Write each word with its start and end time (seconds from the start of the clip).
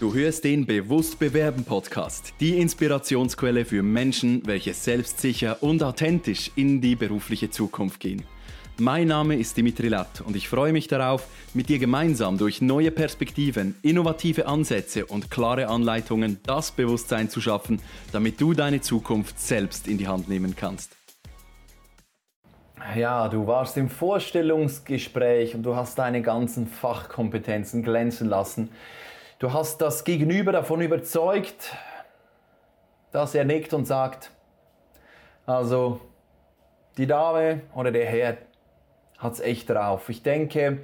Du 0.00 0.14
hörst 0.14 0.44
den 0.44 0.64
Bewusst 0.64 1.18
Bewerben 1.18 1.62
Podcast, 1.62 2.32
die 2.40 2.58
Inspirationsquelle 2.58 3.66
für 3.66 3.82
Menschen, 3.82 4.40
welche 4.46 4.72
selbstsicher 4.72 5.62
und 5.62 5.82
authentisch 5.82 6.50
in 6.56 6.80
die 6.80 6.96
berufliche 6.96 7.50
Zukunft 7.50 8.00
gehen. 8.00 8.24
Mein 8.78 9.08
Name 9.08 9.36
ist 9.36 9.58
Dimitri 9.58 9.88
Latt 9.88 10.22
und 10.22 10.36
ich 10.36 10.48
freue 10.48 10.72
mich 10.72 10.88
darauf, 10.88 11.28
mit 11.52 11.68
dir 11.68 11.78
gemeinsam 11.78 12.38
durch 12.38 12.62
neue 12.62 12.90
Perspektiven, 12.90 13.74
innovative 13.82 14.46
Ansätze 14.46 15.04
und 15.04 15.30
klare 15.30 15.68
Anleitungen 15.68 16.38
das 16.46 16.72
Bewusstsein 16.72 17.28
zu 17.28 17.42
schaffen, 17.42 17.82
damit 18.10 18.40
du 18.40 18.54
deine 18.54 18.80
Zukunft 18.80 19.38
selbst 19.38 19.86
in 19.86 19.98
die 19.98 20.08
Hand 20.08 20.30
nehmen 20.30 20.56
kannst. 20.56 20.96
Ja, 22.96 23.28
du 23.28 23.46
warst 23.46 23.76
im 23.76 23.90
Vorstellungsgespräch 23.90 25.54
und 25.54 25.62
du 25.62 25.76
hast 25.76 25.98
deine 25.98 26.22
ganzen 26.22 26.66
Fachkompetenzen 26.66 27.82
glänzen 27.82 28.30
lassen. 28.30 28.70
Du 29.40 29.54
hast 29.54 29.80
das 29.80 30.04
Gegenüber 30.04 30.52
davon 30.52 30.82
überzeugt, 30.82 31.74
dass 33.10 33.34
er 33.34 33.46
nickt 33.46 33.72
und 33.72 33.86
sagt, 33.86 34.32
also 35.46 35.98
die 36.98 37.06
Dame 37.06 37.62
oder 37.74 37.90
der 37.90 38.04
Herr 38.04 38.36
hat 39.16 39.32
es 39.32 39.40
echt 39.40 39.70
drauf. 39.70 40.10
Ich 40.10 40.22
denke, 40.22 40.80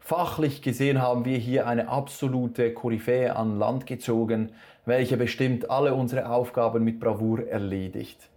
fachlich 0.00 0.60
gesehen 0.60 1.00
haben 1.00 1.24
wir 1.24 1.38
hier 1.38 1.66
eine 1.66 1.88
absolute 1.88 2.74
Koryphäe 2.74 3.34
an 3.34 3.58
Land 3.58 3.86
gezogen, 3.86 4.52
welche 4.84 5.16
bestimmt 5.16 5.70
alle 5.70 5.94
unsere 5.94 6.28
Aufgaben 6.28 6.84
mit 6.84 7.00
Bravour 7.00 7.48
erledigt. 7.48 8.28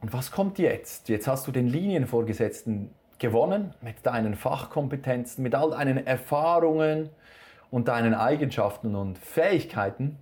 Und 0.00 0.12
was 0.12 0.32
kommt 0.32 0.58
jetzt? 0.58 1.08
Jetzt 1.08 1.28
hast 1.28 1.46
du 1.46 1.52
den 1.52 1.68
Linienvorgesetzten 1.68 2.90
gewonnen 3.20 3.74
mit 3.80 4.04
deinen 4.04 4.34
Fachkompetenzen, 4.34 5.44
mit 5.44 5.54
all 5.54 5.70
deinen 5.70 6.04
Erfahrungen, 6.04 7.10
und 7.70 7.88
deinen 7.88 8.14
Eigenschaften 8.14 8.94
und 8.94 9.18
Fähigkeiten. 9.18 10.18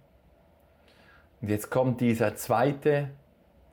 Und 1.40 1.48
jetzt 1.48 1.70
kommt 1.70 2.00
dieser 2.00 2.34
zweite 2.36 3.10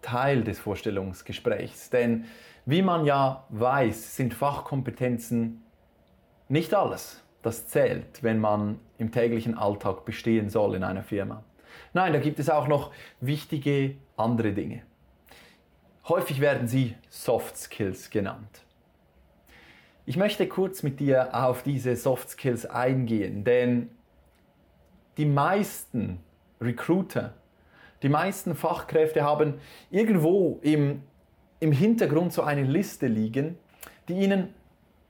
Teil 0.01 0.43
des 0.43 0.59
Vorstellungsgesprächs. 0.59 1.89
Denn 1.89 2.25
wie 2.65 2.81
man 2.81 3.05
ja 3.05 3.45
weiß, 3.49 4.15
sind 4.15 4.33
Fachkompetenzen 4.33 5.63
nicht 6.47 6.73
alles. 6.73 7.21
Das 7.41 7.67
zählt, 7.67 8.23
wenn 8.23 8.39
man 8.39 8.79
im 8.97 9.11
täglichen 9.11 9.57
Alltag 9.57 10.05
bestehen 10.05 10.49
soll 10.49 10.75
in 10.75 10.83
einer 10.83 11.03
Firma. 11.03 11.43
Nein, 11.93 12.13
da 12.13 12.19
gibt 12.19 12.39
es 12.39 12.49
auch 12.49 12.67
noch 12.67 12.91
wichtige 13.19 13.95
andere 14.17 14.53
Dinge. 14.53 14.81
Häufig 16.07 16.39
werden 16.39 16.67
sie 16.67 16.95
Soft 17.09 17.57
Skills 17.57 18.09
genannt. 18.09 18.64
Ich 20.07 20.17
möchte 20.17 20.47
kurz 20.47 20.83
mit 20.83 20.99
dir 20.99 21.33
auf 21.33 21.63
diese 21.63 21.95
Soft 21.95 22.29
Skills 22.29 22.67
eingehen, 22.67 23.43
denn 23.43 23.89
die 25.17 25.25
meisten 25.25 26.19
Recruiter, 26.61 27.33
die 28.03 28.09
meisten 28.09 28.53
Fachkräfte 28.53 29.23
haben 29.23 29.55
irgendwo 29.89 30.59
im, 30.61 31.01
im 31.59 31.71
Hintergrund 31.71 32.33
so 32.33 32.43
eine 32.43 32.61
Liste 32.61 33.07
liegen, 33.07 33.57
die 34.07 34.13
ihnen 34.13 34.53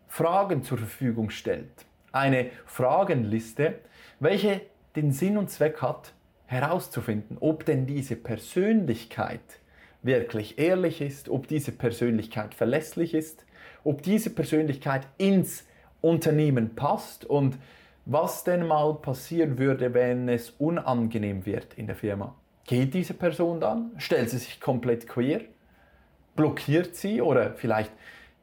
Fragen 0.08 0.64
zur 0.64 0.78
Verfügung 0.78 1.30
stellt. 1.30 1.86
Eine 2.14 2.52
Fragenliste, 2.66 3.80
welche 4.22 4.62
den 4.96 5.12
Sinn 5.12 5.38
und 5.38 5.50
Zweck 5.50 5.82
hat, 5.82 6.14
herauszufinden, 6.46 7.38
ob 7.42 7.66
denn 7.66 7.86
diese 7.86 8.16
Persönlichkeit 8.16 9.42
wirklich 10.04 10.58
ehrlich 10.58 11.02
ist, 11.02 11.28
ob 11.28 11.50
diese 11.50 11.74
Persönlichkeit 11.74 12.54
verlässlich 12.54 13.14
ist, 13.14 13.45
ob 13.86 14.02
diese 14.02 14.32
Persönlichkeit 14.32 15.08
ins 15.18 15.66
Unternehmen 16.02 16.76
passt 16.76 17.24
und 17.24 17.58
was 18.06 18.44
denn 18.44 18.68
mal 18.68 18.96
passieren 18.96 19.58
würde, 19.58 19.94
wenn 19.94 20.28
es 20.28 20.50
unangenehm 20.52 21.46
wird 21.46 21.74
in 21.76 21.88
der 21.88 21.96
Firma. 21.96 22.36
Geht 22.66 22.94
diese 22.94 23.14
Person 23.14 23.60
dann? 23.60 23.92
Stellt 23.98 24.30
sie 24.30 24.40
sich 24.40 24.60
komplett 24.60 25.08
queer? 25.08 25.42
Blockiert 26.36 26.96
sie 26.96 27.22
oder 27.22 27.54
vielleicht 27.54 27.92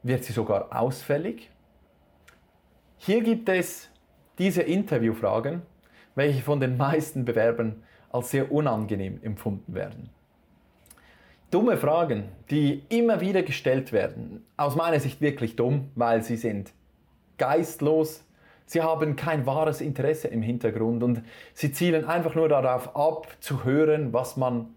wird 0.02 0.24
sie 0.24 0.32
sogar 0.32 0.74
ausfällig? 0.74 1.50
Hier 2.98 3.22
gibt 3.22 3.48
es 3.48 3.90
diese 4.38 4.62
Interviewfragen, 4.62 5.62
welche 6.14 6.42
von 6.42 6.60
den 6.60 6.76
meisten 6.76 7.24
Bewerbern 7.24 7.82
als 8.10 8.30
sehr 8.30 8.50
unangenehm 8.50 9.20
empfunden 9.22 9.74
werden. 9.74 10.10
Dumme 11.52 11.76
Fragen, 11.76 12.30
die 12.48 12.82
immer 12.88 13.20
wieder 13.20 13.42
gestellt 13.42 13.92
werden. 13.92 14.42
Aus 14.56 14.74
meiner 14.74 14.98
Sicht 15.00 15.20
wirklich 15.20 15.54
dumm, 15.54 15.90
weil 15.94 16.22
sie 16.22 16.38
sind 16.38 16.72
geistlos. 17.36 18.24
Sie 18.64 18.80
haben 18.80 19.16
kein 19.16 19.44
wahres 19.44 19.82
Interesse 19.82 20.28
im 20.28 20.40
Hintergrund 20.40 21.02
und 21.02 21.22
sie 21.52 21.70
zielen 21.70 22.06
einfach 22.06 22.34
nur 22.34 22.48
darauf 22.48 22.96
ab, 22.96 23.28
zu 23.40 23.64
hören, 23.64 24.14
was 24.14 24.38
man 24.38 24.74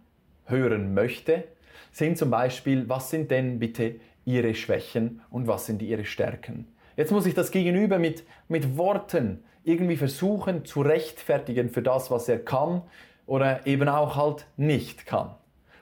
hören 0.48 0.94
möchte. 0.94 1.46
Sind 1.94 2.18
zum 2.18 2.30
Beispiel, 2.30 2.90
was 2.90 3.10
sind 3.10 3.32
denn 3.32 3.58
bitte 3.58 3.96
Ihre 4.26 4.54
Schwächen 4.54 5.22
und 5.30 5.48
was 5.48 5.68
sind 5.68 5.82
Ihre 5.82 6.04
Stärken? 6.04 6.68
Jetzt 6.98 7.14
muss 7.14 7.26
ich 7.26 7.36
das 7.36 7.52
Gegenüber 7.52 8.00
mit, 8.00 8.26
mit 8.50 8.76
Worten 8.76 9.46
irgendwie 9.64 9.96
versuchen 9.96 10.66
zu 10.66 10.82
rechtfertigen 10.82 11.70
für 11.70 11.82
das, 11.82 12.12
was 12.12 12.28
er 12.28 12.40
kann 12.40 12.82
oder 13.28 13.66
eben 13.66 13.88
auch 13.88 14.18
halt 14.18 14.46
nicht 14.58 15.06
kann. 15.06 15.36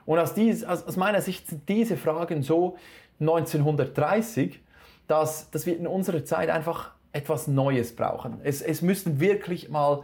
Und 0.06 0.18
aus, 0.18 0.34
dies, 0.34 0.64
aus, 0.64 0.86
aus 0.86 0.96
meiner 0.96 1.20
Sicht 1.20 1.48
sind 1.48 1.68
diese 1.68 1.96
Fragen 1.96 2.42
so 2.42 2.76
1930, 3.20 4.60
dass, 5.06 5.50
dass 5.50 5.66
wir 5.66 5.76
in 5.76 5.86
unserer 5.86 6.24
Zeit 6.24 6.50
einfach 6.50 6.92
etwas 7.12 7.46
Neues 7.46 7.94
brauchen. 7.94 8.40
Es, 8.42 8.60
es 8.60 8.82
müssen 8.82 9.20
wirklich 9.20 9.68
mal 9.68 10.02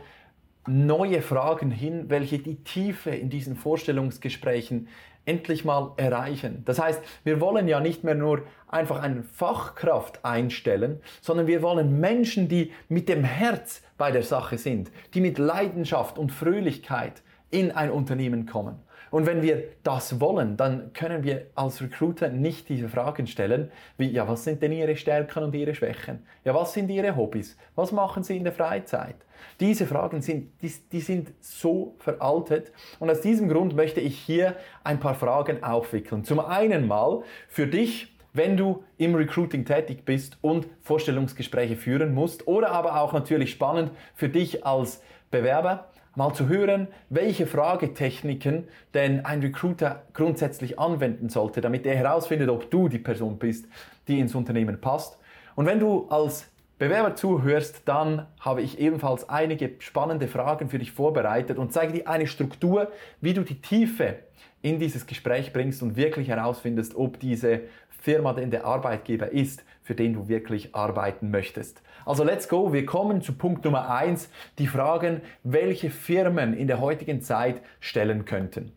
neue 0.67 1.23
Fragen 1.23 1.71
hin, 1.71 2.05
welche 2.09 2.39
die 2.39 2.63
Tiefe 2.63 3.11
in 3.11 3.31
diesen 3.31 3.57
Vorstellungsgesprächen 3.57 4.89
endlich 5.25 5.65
mal 5.65 5.93
erreichen. 5.97 6.63
Das 6.65 6.79
heißt, 6.81 7.01
wir 7.25 7.41
wollen 7.41 7.69
ja 7.69 7.81
nicht 7.81 8.05
mehr 8.05 8.15
nur 8.15 8.43
einfach 8.69 9.03
eine 9.03 9.23
Fachkraft 9.23 10.25
einstellen, 10.25 11.01
sondern 11.21 11.47
wir 11.47 11.63
wollen 11.63 12.01
Menschen, 12.01 12.49
die 12.49 12.73
mit 12.89 13.09
dem 13.09 13.25
Herz 13.25 13.83
bei 13.99 14.11
der 14.11 14.23
Sache 14.23 14.59
sind, 14.59 14.91
die 15.15 15.21
mit 15.21 15.39
Leidenschaft 15.39 16.19
und 16.19 16.33
Fröhlichkeit 16.33 17.23
in 17.51 17.71
ein 17.73 17.91
Unternehmen 17.91 18.47
kommen. 18.47 18.77
Und 19.11 19.27
wenn 19.27 19.43
wir 19.43 19.65
das 19.83 20.21
wollen, 20.21 20.57
dann 20.57 20.93
können 20.93 21.25
wir 21.25 21.47
als 21.55 21.83
Recruiter 21.83 22.29
nicht 22.29 22.69
diese 22.69 22.89
Fragen 22.89 23.27
stellen, 23.27 23.71
wie, 23.99 24.09
ja, 24.09 24.29
was 24.29 24.45
sind 24.45 24.63
denn 24.63 24.73
Ihre 24.73 24.97
Stärken 24.97 25.43
und 25.43 25.55
Ihre 25.55 25.75
Schwächen? 25.75 26.25
Ja, 26.45 26.55
was 26.55 26.73
sind 26.73 26.89
Ihre 26.91 27.17
Hobbys? 27.17 27.57
Was 27.75 27.93
machen 27.93 28.23
Sie 28.23 28.37
in 28.37 28.45
der 28.45 28.53
Freizeit? 28.53 29.17
Diese 29.59 29.87
Fragen 29.87 30.23
sind, 30.23 30.51
die, 30.63 30.73
die 30.93 31.01
sind 31.01 31.33
so 31.41 31.95
veraltet. 31.99 32.73
Und 32.99 33.11
aus 33.11 33.21
diesem 33.21 33.49
Grund 33.49 33.75
möchte 33.75 34.01
ich 34.01 34.19
hier 34.19 34.57
ein 34.85 35.01
paar 35.01 35.15
Fragen 35.15 35.63
aufwickeln. 35.63 36.25
Zum 36.25 36.41
einen 36.41 36.87
mal 36.87 37.23
für 37.49 37.67
dich, 37.67 38.15
wenn 38.33 38.57
du 38.57 38.85
im 38.97 39.15
Recruiting 39.15 39.65
tätig 39.65 40.05
bist 40.05 40.39
und 40.41 40.69
Vorstellungsgespräche 40.83 41.77
führen 41.77 42.15
musst 42.15 42.47
oder 42.47 42.71
aber 42.71 43.01
auch 43.01 43.13
natürlich 43.13 43.51
spannend 43.51 43.91
für 44.15 44.29
dich 44.29 44.65
als 44.65 45.03
Bewerber, 45.31 45.90
mal 46.15 46.33
zu 46.35 46.49
hören, 46.49 46.89
welche 47.09 47.47
Fragetechniken 47.47 48.65
denn 48.95 49.25
ein 49.25 49.41
Recruiter 49.41 50.03
grundsätzlich 50.13 50.79
anwenden 50.79 51.29
sollte, 51.29 51.61
damit 51.61 51.87
er 51.87 51.97
herausfindet, 51.97 52.49
ob 52.49 52.71
du 52.71 52.89
die 52.89 52.99
Person 52.99 53.39
bist, 53.39 53.67
die 54.09 54.19
ins 54.19 54.35
Unternehmen 54.35 54.81
passt. 54.81 55.19
Und 55.55 55.67
wenn 55.67 55.79
du 55.79 56.09
als 56.09 56.51
Bewerber 56.79 57.15
zuhörst, 57.15 57.83
dann 57.85 58.27
habe 58.41 58.63
ich 58.63 58.79
ebenfalls 58.79 59.29
einige 59.29 59.73
spannende 59.81 60.29
Fragen 60.29 60.71
für 60.71 60.79
dich 60.79 60.93
vorbereitet 60.93 61.59
und 61.59 61.73
zeige 61.73 61.93
dir 61.93 62.09
eine 62.09 62.27
Struktur, 62.27 62.91
wie 63.21 63.35
du 63.35 63.43
die 63.43 63.61
Tiefe 63.61 64.17
in 64.63 64.79
dieses 64.79 65.07
Gespräch 65.07 65.53
bringst 65.53 65.83
und 65.83 65.97
wirklich 65.97 66.29
herausfindest, 66.29 66.95
ob 66.95 67.21
diese 67.21 67.61
Firma 68.01 68.33
denn 68.33 68.51
der 68.51 68.65
Arbeitgeber 68.65 69.31
ist, 69.31 69.65
für 69.83 69.95
den 69.95 70.15
du 70.15 70.29
wirklich 70.29 70.75
arbeiten 70.75 71.31
möchtest. 71.31 71.83
Also 72.07 72.25
let's 72.25 72.49
go, 72.49 72.73
wir 72.73 72.87
kommen 72.87 73.23
zu 73.23 73.35
Punkt 73.35 73.65
Nummer 73.65 73.91
eins: 73.91 74.31
die 74.59 74.67
Fragen, 74.67 75.21
welche 75.43 75.91
Firmen 75.91 76.55
in 76.55 76.67
der 76.67 76.81
heutigen 76.81 77.21
Zeit 77.23 77.61
stellen 77.81 78.25
könnten. 78.25 78.73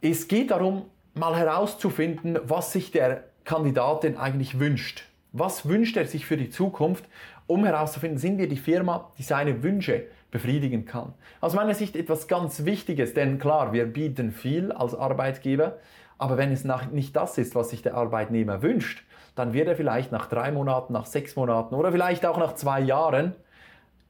Es 0.00 0.28
geht 0.28 0.50
darum, 0.50 0.86
mal 1.14 1.36
herauszufinden, 1.36 2.38
was 2.42 2.72
sich 2.72 2.90
der 2.90 3.24
Kandidat 3.44 4.02
denn 4.02 4.16
eigentlich 4.16 4.58
wünscht. 4.58 5.04
Was 5.32 5.68
wünscht 5.68 5.96
er 5.96 6.06
sich 6.06 6.26
für 6.26 6.36
die 6.36 6.50
Zukunft, 6.50 7.04
um 7.46 7.64
herauszufinden, 7.64 8.18
sind 8.18 8.38
wir 8.38 8.48
die 8.48 8.56
Firma, 8.56 9.12
die 9.18 9.22
seine 9.22 9.62
Wünsche 9.62 10.04
befriedigen 10.30 10.84
kann. 10.84 11.12
Aus 11.40 11.54
meiner 11.54 11.74
Sicht 11.74 11.94
etwas 11.94 12.26
ganz 12.26 12.64
Wichtiges, 12.64 13.14
denn 13.14 13.38
klar, 13.38 13.72
wir 13.72 13.84
bieten 13.86 14.32
viel 14.32 14.72
als 14.72 14.94
Arbeitgeber, 14.94 15.78
aber 16.18 16.36
wenn 16.36 16.52
es 16.52 16.64
nicht 16.92 17.16
das 17.16 17.38
ist, 17.38 17.54
was 17.54 17.70
sich 17.70 17.82
der 17.82 17.94
Arbeitnehmer 17.94 18.62
wünscht, 18.62 19.04
dann 19.34 19.52
wird 19.52 19.68
er 19.68 19.76
vielleicht 19.76 20.12
nach 20.12 20.26
drei 20.26 20.52
Monaten, 20.52 20.92
nach 20.92 21.06
sechs 21.06 21.36
Monaten 21.36 21.74
oder 21.74 21.90
vielleicht 21.92 22.24
auch 22.24 22.38
nach 22.38 22.54
zwei 22.54 22.80
Jahren 22.80 23.34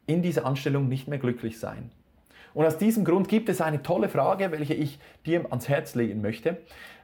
in 0.06 0.22
dieser 0.22 0.44
Anstellung 0.44 0.88
nicht 0.88 1.08
mehr 1.08 1.18
glücklich 1.18 1.58
sein. 1.58 1.90
Und 2.52 2.64
aus 2.64 2.78
diesem 2.78 3.04
Grund 3.04 3.28
gibt 3.28 3.48
es 3.48 3.60
eine 3.60 3.82
tolle 3.82 4.08
Frage, 4.08 4.52
welche 4.52 4.74
ich 4.74 4.98
dir 5.26 5.46
ans 5.50 5.68
Herz 5.68 5.94
legen 5.94 6.20
möchte, 6.20 6.58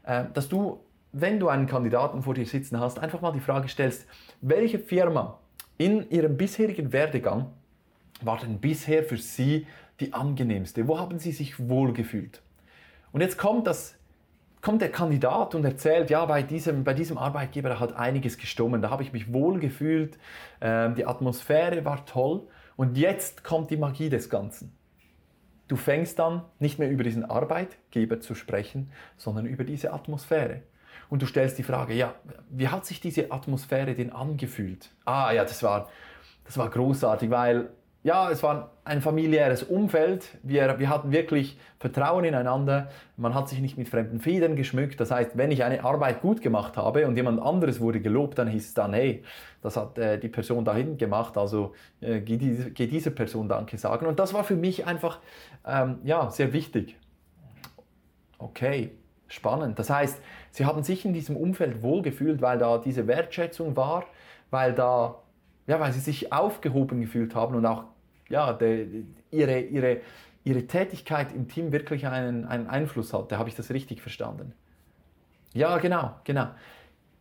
äh, 0.04 0.24
dass 0.32 0.48
du, 0.48 0.80
wenn 1.12 1.40
du 1.40 1.48
einen 1.48 1.66
Kandidaten 1.66 2.22
vor 2.22 2.34
dir 2.34 2.46
sitzen 2.46 2.78
hast, 2.78 2.98
einfach 2.98 3.20
mal 3.20 3.32
die 3.32 3.40
Frage 3.40 3.68
stellst, 3.68 4.06
welche 4.40 4.78
Firma 4.78 5.38
in 5.76 6.08
ihrem 6.10 6.36
bisherigen 6.36 6.92
Werdegang 6.92 7.46
war 8.20 8.38
denn 8.38 8.60
bisher 8.60 9.02
für 9.02 9.16
Sie 9.16 9.66
die 9.98 10.12
angenehmste? 10.12 10.86
Wo 10.86 10.98
haben 10.98 11.18
Sie 11.18 11.32
sich 11.32 11.58
wohlgefühlt? 11.68 12.42
Und 13.12 13.22
jetzt 13.22 13.38
kommt, 13.38 13.66
das, 13.66 13.96
kommt 14.60 14.82
der 14.82 14.90
Kandidat 14.90 15.54
und 15.54 15.64
erzählt, 15.64 16.10
ja, 16.10 16.24
bei 16.26 16.42
diesem, 16.42 16.84
bei 16.84 16.94
diesem 16.94 17.18
Arbeitgeber 17.18 17.80
hat 17.80 17.94
einiges 17.94 18.38
gestummen, 18.38 18.82
da 18.82 18.90
habe 18.90 19.02
ich 19.02 19.12
mich 19.12 19.32
wohlgefühlt, 19.32 20.18
äh, 20.60 20.90
die 20.92 21.06
Atmosphäre 21.06 21.84
war 21.84 22.04
toll 22.06 22.46
und 22.76 22.96
jetzt 22.96 23.44
kommt 23.44 23.70
die 23.70 23.76
Magie 23.76 24.10
des 24.10 24.28
Ganzen. 24.28 24.76
Du 25.68 25.76
fängst 25.76 26.18
dann 26.18 26.42
nicht 26.58 26.78
mehr 26.78 26.90
über 26.90 27.04
diesen 27.04 27.24
Arbeitgeber 27.24 28.20
zu 28.20 28.34
sprechen, 28.34 28.90
sondern 29.16 29.46
über 29.46 29.62
diese 29.64 29.92
Atmosphäre. 29.92 30.62
Und 31.08 31.22
du 31.22 31.26
stellst 31.26 31.58
die 31.58 31.62
Frage, 31.62 31.94
ja, 31.94 32.14
wie 32.50 32.68
hat 32.68 32.86
sich 32.86 33.00
diese 33.00 33.30
Atmosphäre 33.30 33.94
denn 33.94 34.10
angefühlt? 34.12 34.90
Ah 35.04 35.32
ja, 35.32 35.44
das 35.44 35.62
war, 35.62 35.88
das 36.44 36.58
war 36.58 36.68
großartig, 36.70 37.30
weil 37.30 37.70
ja, 38.02 38.30
es 38.30 38.42
war 38.42 38.70
ein 38.84 39.02
familiäres 39.02 39.62
Umfeld. 39.62 40.38
Wir, 40.42 40.78
wir 40.78 40.88
hatten 40.88 41.12
wirklich 41.12 41.58
Vertrauen 41.78 42.24
ineinander. 42.24 42.88
Man 43.18 43.34
hat 43.34 43.50
sich 43.50 43.60
nicht 43.60 43.76
mit 43.76 43.90
fremden 43.90 44.20
Federn 44.20 44.56
geschmückt. 44.56 44.98
Das 45.00 45.10
heißt, 45.10 45.36
wenn 45.36 45.50
ich 45.50 45.64
eine 45.64 45.84
Arbeit 45.84 46.22
gut 46.22 46.40
gemacht 46.40 46.78
habe 46.78 47.06
und 47.06 47.16
jemand 47.16 47.42
anderes 47.42 47.78
wurde 47.78 48.00
gelobt, 48.00 48.38
dann 48.38 48.48
hieß 48.48 48.68
es 48.68 48.74
dann, 48.74 48.94
hey, 48.94 49.22
das 49.60 49.76
hat 49.76 49.98
äh, 49.98 50.18
die 50.18 50.28
Person 50.28 50.64
da 50.64 50.74
hinten 50.74 50.96
gemacht, 50.96 51.36
also 51.36 51.74
äh, 52.00 52.20
geh, 52.20 52.38
diese, 52.38 52.70
geh 52.70 52.86
dieser 52.86 53.10
Person 53.10 53.48
Danke 53.48 53.76
sagen. 53.76 54.06
Und 54.06 54.18
das 54.18 54.32
war 54.32 54.44
für 54.44 54.56
mich 54.56 54.86
einfach 54.86 55.18
ähm, 55.66 55.98
ja, 56.02 56.30
sehr 56.30 56.54
wichtig. 56.54 56.96
Okay, 58.38 58.92
spannend. 59.28 59.78
Das 59.78 59.90
heißt, 59.90 60.22
sie 60.52 60.64
haben 60.64 60.82
sich 60.82 61.04
in 61.04 61.12
diesem 61.12 61.36
Umfeld 61.36 61.82
wohlgefühlt, 61.82 62.40
weil 62.40 62.56
da 62.56 62.78
diese 62.78 63.06
Wertschätzung 63.06 63.76
war, 63.76 64.06
weil 64.48 64.72
da 64.72 65.16
ja, 65.70 65.78
weil 65.78 65.92
sie 65.92 66.00
sich 66.00 66.32
aufgehoben 66.32 67.00
gefühlt 67.00 67.36
haben 67.36 67.54
und 67.54 67.64
auch 67.64 67.84
ja, 68.28 68.52
de, 68.52 69.04
ihre, 69.30 69.60
ihre, 69.60 70.00
ihre 70.42 70.66
Tätigkeit 70.66 71.32
im 71.32 71.46
Team 71.46 71.70
wirklich 71.70 72.08
einen, 72.08 72.44
einen 72.44 72.66
Einfluss 72.66 73.12
hatte. 73.12 73.38
Habe 73.38 73.48
ich 73.48 73.54
das 73.54 73.70
richtig 73.70 74.02
verstanden? 74.02 74.52
Ja, 75.54 75.78
genau, 75.78 76.16
genau. 76.24 76.48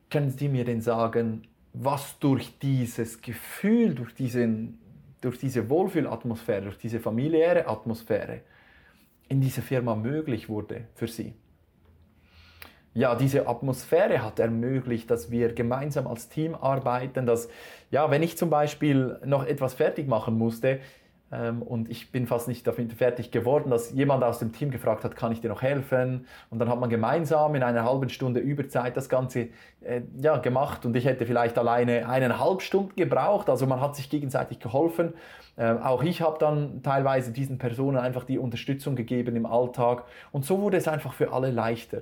Können 0.10 0.32
Sie 0.32 0.50
mir 0.50 0.66
denn 0.66 0.82
sagen, 0.82 1.44
was 1.74 2.18
durch 2.18 2.58
dieses 2.58 3.22
Gefühl, 3.22 3.94
durch, 3.94 4.16
diesen, 4.16 4.80
durch 5.22 5.38
diese 5.38 5.70
Wohlfühlatmosphäre, 5.70 6.64
durch 6.64 6.80
diese 6.80 7.00
familiäre 7.00 7.68
Atmosphäre 7.68 8.42
in 9.28 9.42
dieser 9.42 9.62
Firma 9.62 9.94
möglich 9.94 10.50
wurde 10.50 10.86
für 10.96 11.08
Sie? 11.08 11.36
Ja, 12.94 13.16
diese 13.16 13.48
Atmosphäre 13.48 14.24
hat 14.24 14.40
ermöglicht, 14.40 15.10
dass 15.12 15.32
wir 15.32 15.54
gemeinsam 15.54 16.08
als 16.08 16.30
Team 16.30 16.56
arbeiten, 16.56 17.26
dass, 17.26 17.50
ja, 17.92 18.10
wenn 18.12 18.24
ich 18.24 18.38
zum 18.38 18.50
Beispiel 18.50 19.20
noch 19.26 19.46
etwas 19.46 19.74
fertig 19.76 20.08
machen 20.08 20.38
musste, 20.38 20.80
ähm, 21.32 21.62
und 21.62 21.90
ich 21.90 22.12
bin 22.12 22.28
fast 22.28 22.48
nicht 22.48 22.66
damit 22.66 22.94
fertig 22.94 23.32
geworden, 23.32 23.70
dass 23.70 23.92
jemand 23.92 24.24
aus 24.24 24.40
dem 24.40 24.52
Team 24.52 24.72
gefragt 24.72 25.04
hat, 25.04 25.16
kann 25.16 25.32
ich 25.32 25.42
dir 25.42 25.50
noch 25.50 25.62
helfen? 25.62 26.26
Und 26.50 26.60
dann 26.60 26.70
hat 26.70 26.80
man 26.80 26.90
gemeinsam 26.90 27.54
in 27.56 27.64
einer 27.64 27.84
halben 27.84 28.10
Stunde 28.10 28.40
Überzeit 28.40 28.98
das 28.98 29.10
Ganze 29.10 29.50
äh, 29.82 30.02
ja, 30.20 30.38
gemacht 30.38 30.86
und 30.86 30.96
ich 30.96 31.06
hätte 31.06 31.26
vielleicht 31.26 31.58
alleine 31.58 32.08
eineinhalb 32.10 32.62
Stunden 32.62 32.96
gebraucht. 32.96 33.50
Also 33.50 33.68
man 33.68 33.80
hat 33.82 33.96
sich 33.96 34.10
gegenseitig 34.10 34.60
geholfen. 34.60 35.14
Äh, 35.56 35.74
auch 35.74 36.04
ich 36.04 36.22
habe 36.22 36.38
dann 36.40 36.82
teilweise 36.82 37.32
diesen 37.32 37.58
Personen 37.58 37.98
einfach 37.98 38.24
die 38.24 38.40
Unterstützung 38.40 38.96
gegeben 38.96 39.36
im 39.36 39.46
Alltag 39.46 40.06
und 40.32 40.46
so 40.46 40.60
wurde 40.62 40.78
es 40.78 40.88
einfach 40.88 41.14
für 41.14 41.32
alle 41.32 41.52
leichter. 41.52 42.02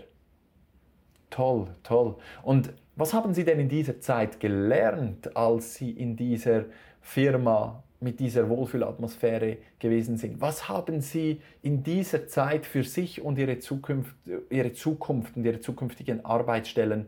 Toll, 1.30 1.68
toll. 1.84 2.16
Und 2.44 2.74
was 2.96 3.14
haben 3.14 3.34
Sie 3.34 3.44
denn 3.44 3.60
in 3.60 3.70
dieser 3.70 4.00
Zeit 4.00 4.40
gelernt, 4.40 5.36
als 5.36 5.76
Sie 5.76 5.92
in 5.92 6.16
dieser 6.16 6.66
Firma 7.02 7.84
mit 8.00 8.20
dieser 8.20 8.50
Wohlfühlatmosphäre 8.50 9.58
gewesen 9.80 10.18
sind? 10.18 10.42
Was 10.42 10.70
haben 10.70 11.02
Sie 11.02 11.42
in 11.62 11.84
dieser 11.84 12.28
Zeit 12.28 12.66
für 12.66 12.84
sich 12.84 13.22
und 13.22 13.38
Ihre 13.38 13.60
Zukunft, 13.60 14.16
Ihre 14.50 14.74
Zukunft 14.74 15.36
und 15.36 15.46
Ihre 15.46 15.60
zukünftigen 15.60 16.24
Arbeitsstellen, 16.26 17.08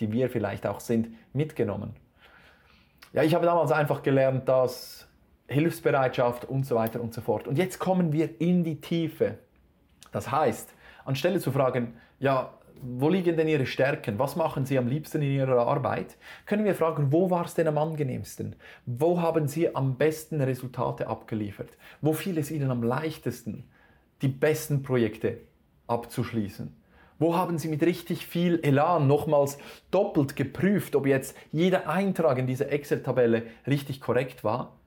die 0.00 0.10
wir 0.12 0.30
vielleicht 0.30 0.66
auch 0.66 0.80
sind, 0.80 1.08
mitgenommen? 1.32 1.94
Ja, 3.12 3.22
ich 3.22 3.34
habe 3.34 3.44
damals 3.44 3.72
einfach 3.72 4.02
gelernt, 4.02 4.48
dass 4.48 5.08
Hilfsbereitschaft 5.48 6.44
und 6.44 6.64
so 6.64 6.76
weiter 6.76 7.00
und 7.00 7.12
so 7.12 7.20
fort. 7.20 7.48
Und 7.48 7.58
jetzt 7.58 7.78
kommen 7.80 8.12
wir 8.12 8.40
in 8.40 8.62
die 8.62 8.80
Tiefe. 8.80 9.38
Das 10.12 10.30
heißt, 10.30 10.72
anstelle 11.04 11.40
zu 11.40 11.50
fragen, 11.50 11.94
ja, 12.20 12.54
wo 12.82 13.08
liegen 13.08 13.36
denn 13.36 13.48
Ihre 13.48 13.66
Stärken? 13.66 14.18
Was 14.18 14.36
machen 14.36 14.64
Sie 14.64 14.78
am 14.78 14.86
liebsten 14.86 15.22
in 15.22 15.32
Ihrer 15.32 15.66
Arbeit? 15.66 16.16
Können 16.46 16.64
wir 16.64 16.74
fragen, 16.74 17.12
wo 17.12 17.30
war 17.30 17.44
es 17.44 17.54
denn 17.54 17.68
am 17.68 17.78
angenehmsten? 17.78 18.56
Wo 18.86 19.20
haben 19.20 19.48
Sie 19.48 19.74
am 19.74 19.96
besten 19.96 20.40
Resultate 20.40 21.06
abgeliefert? 21.06 21.70
Wo 22.00 22.12
fiel 22.12 22.38
es 22.38 22.50
Ihnen 22.50 22.70
am 22.70 22.82
leichtesten, 22.82 23.64
die 24.22 24.28
besten 24.28 24.82
Projekte 24.82 25.38
abzuschließen? 25.88 26.74
Wo 27.18 27.36
haben 27.36 27.58
Sie 27.58 27.68
mit 27.68 27.82
richtig 27.82 28.26
viel 28.26 28.60
Elan 28.62 29.06
nochmals 29.06 29.58
doppelt 29.90 30.34
geprüft, 30.34 30.96
ob 30.96 31.06
jetzt 31.06 31.36
jeder 31.52 31.86
Eintrag 31.88 32.38
in 32.38 32.46
dieser 32.46 32.72
Excel-Tabelle 32.72 33.42
richtig 33.66 34.00
korrekt 34.00 34.42
war? 34.42 34.78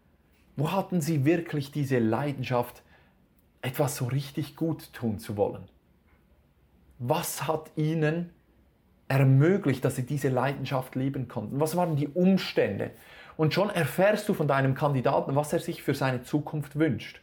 Wo 0.56 0.72
hatten 0.72 1.00
Sie 1.00 1.26
wirklich 1.26 1.72
diese 1.72 2.00
Leidenschaft, 2.00 2.82
etwas 3.62 3.96
so 3.96 4.06
richtig 4.06 4.56
gut 4.56 4.94
tun 4.94 5.20
zu 5.20 5.38
wollen? 5.38 5.70
Was 7.06 7.48
hat 7.48 7.70
ihnen 7.76 8.30
ermöglicht, 9.10 9.84
dass 9.84 9.98
sie 9.98 10.06
diese 10.06 10.30
Leidenschaft 10.30 10.96
leben 10.96 11.28
konnten? 11.28 11.60
Was 11.60 11.76
waren 11.76 11.98
die 11.98 12.08
Umstände? 12.08 12.92
Und 13.36 13.54
schon 13.54 13.70
erfährst 13.70 14.30
du 14.30 14.34
von 14.34 14.48
deinem 14.48 14.74
Kandidaten, 14.74 15.36
was 15.36 15.52
er 15.52 15.60
sich 15.60 15.84
für 15.84 15.94
seine 15.94 16.24
Zukunft 16.24 16.80
wünscht. 16.80 17.22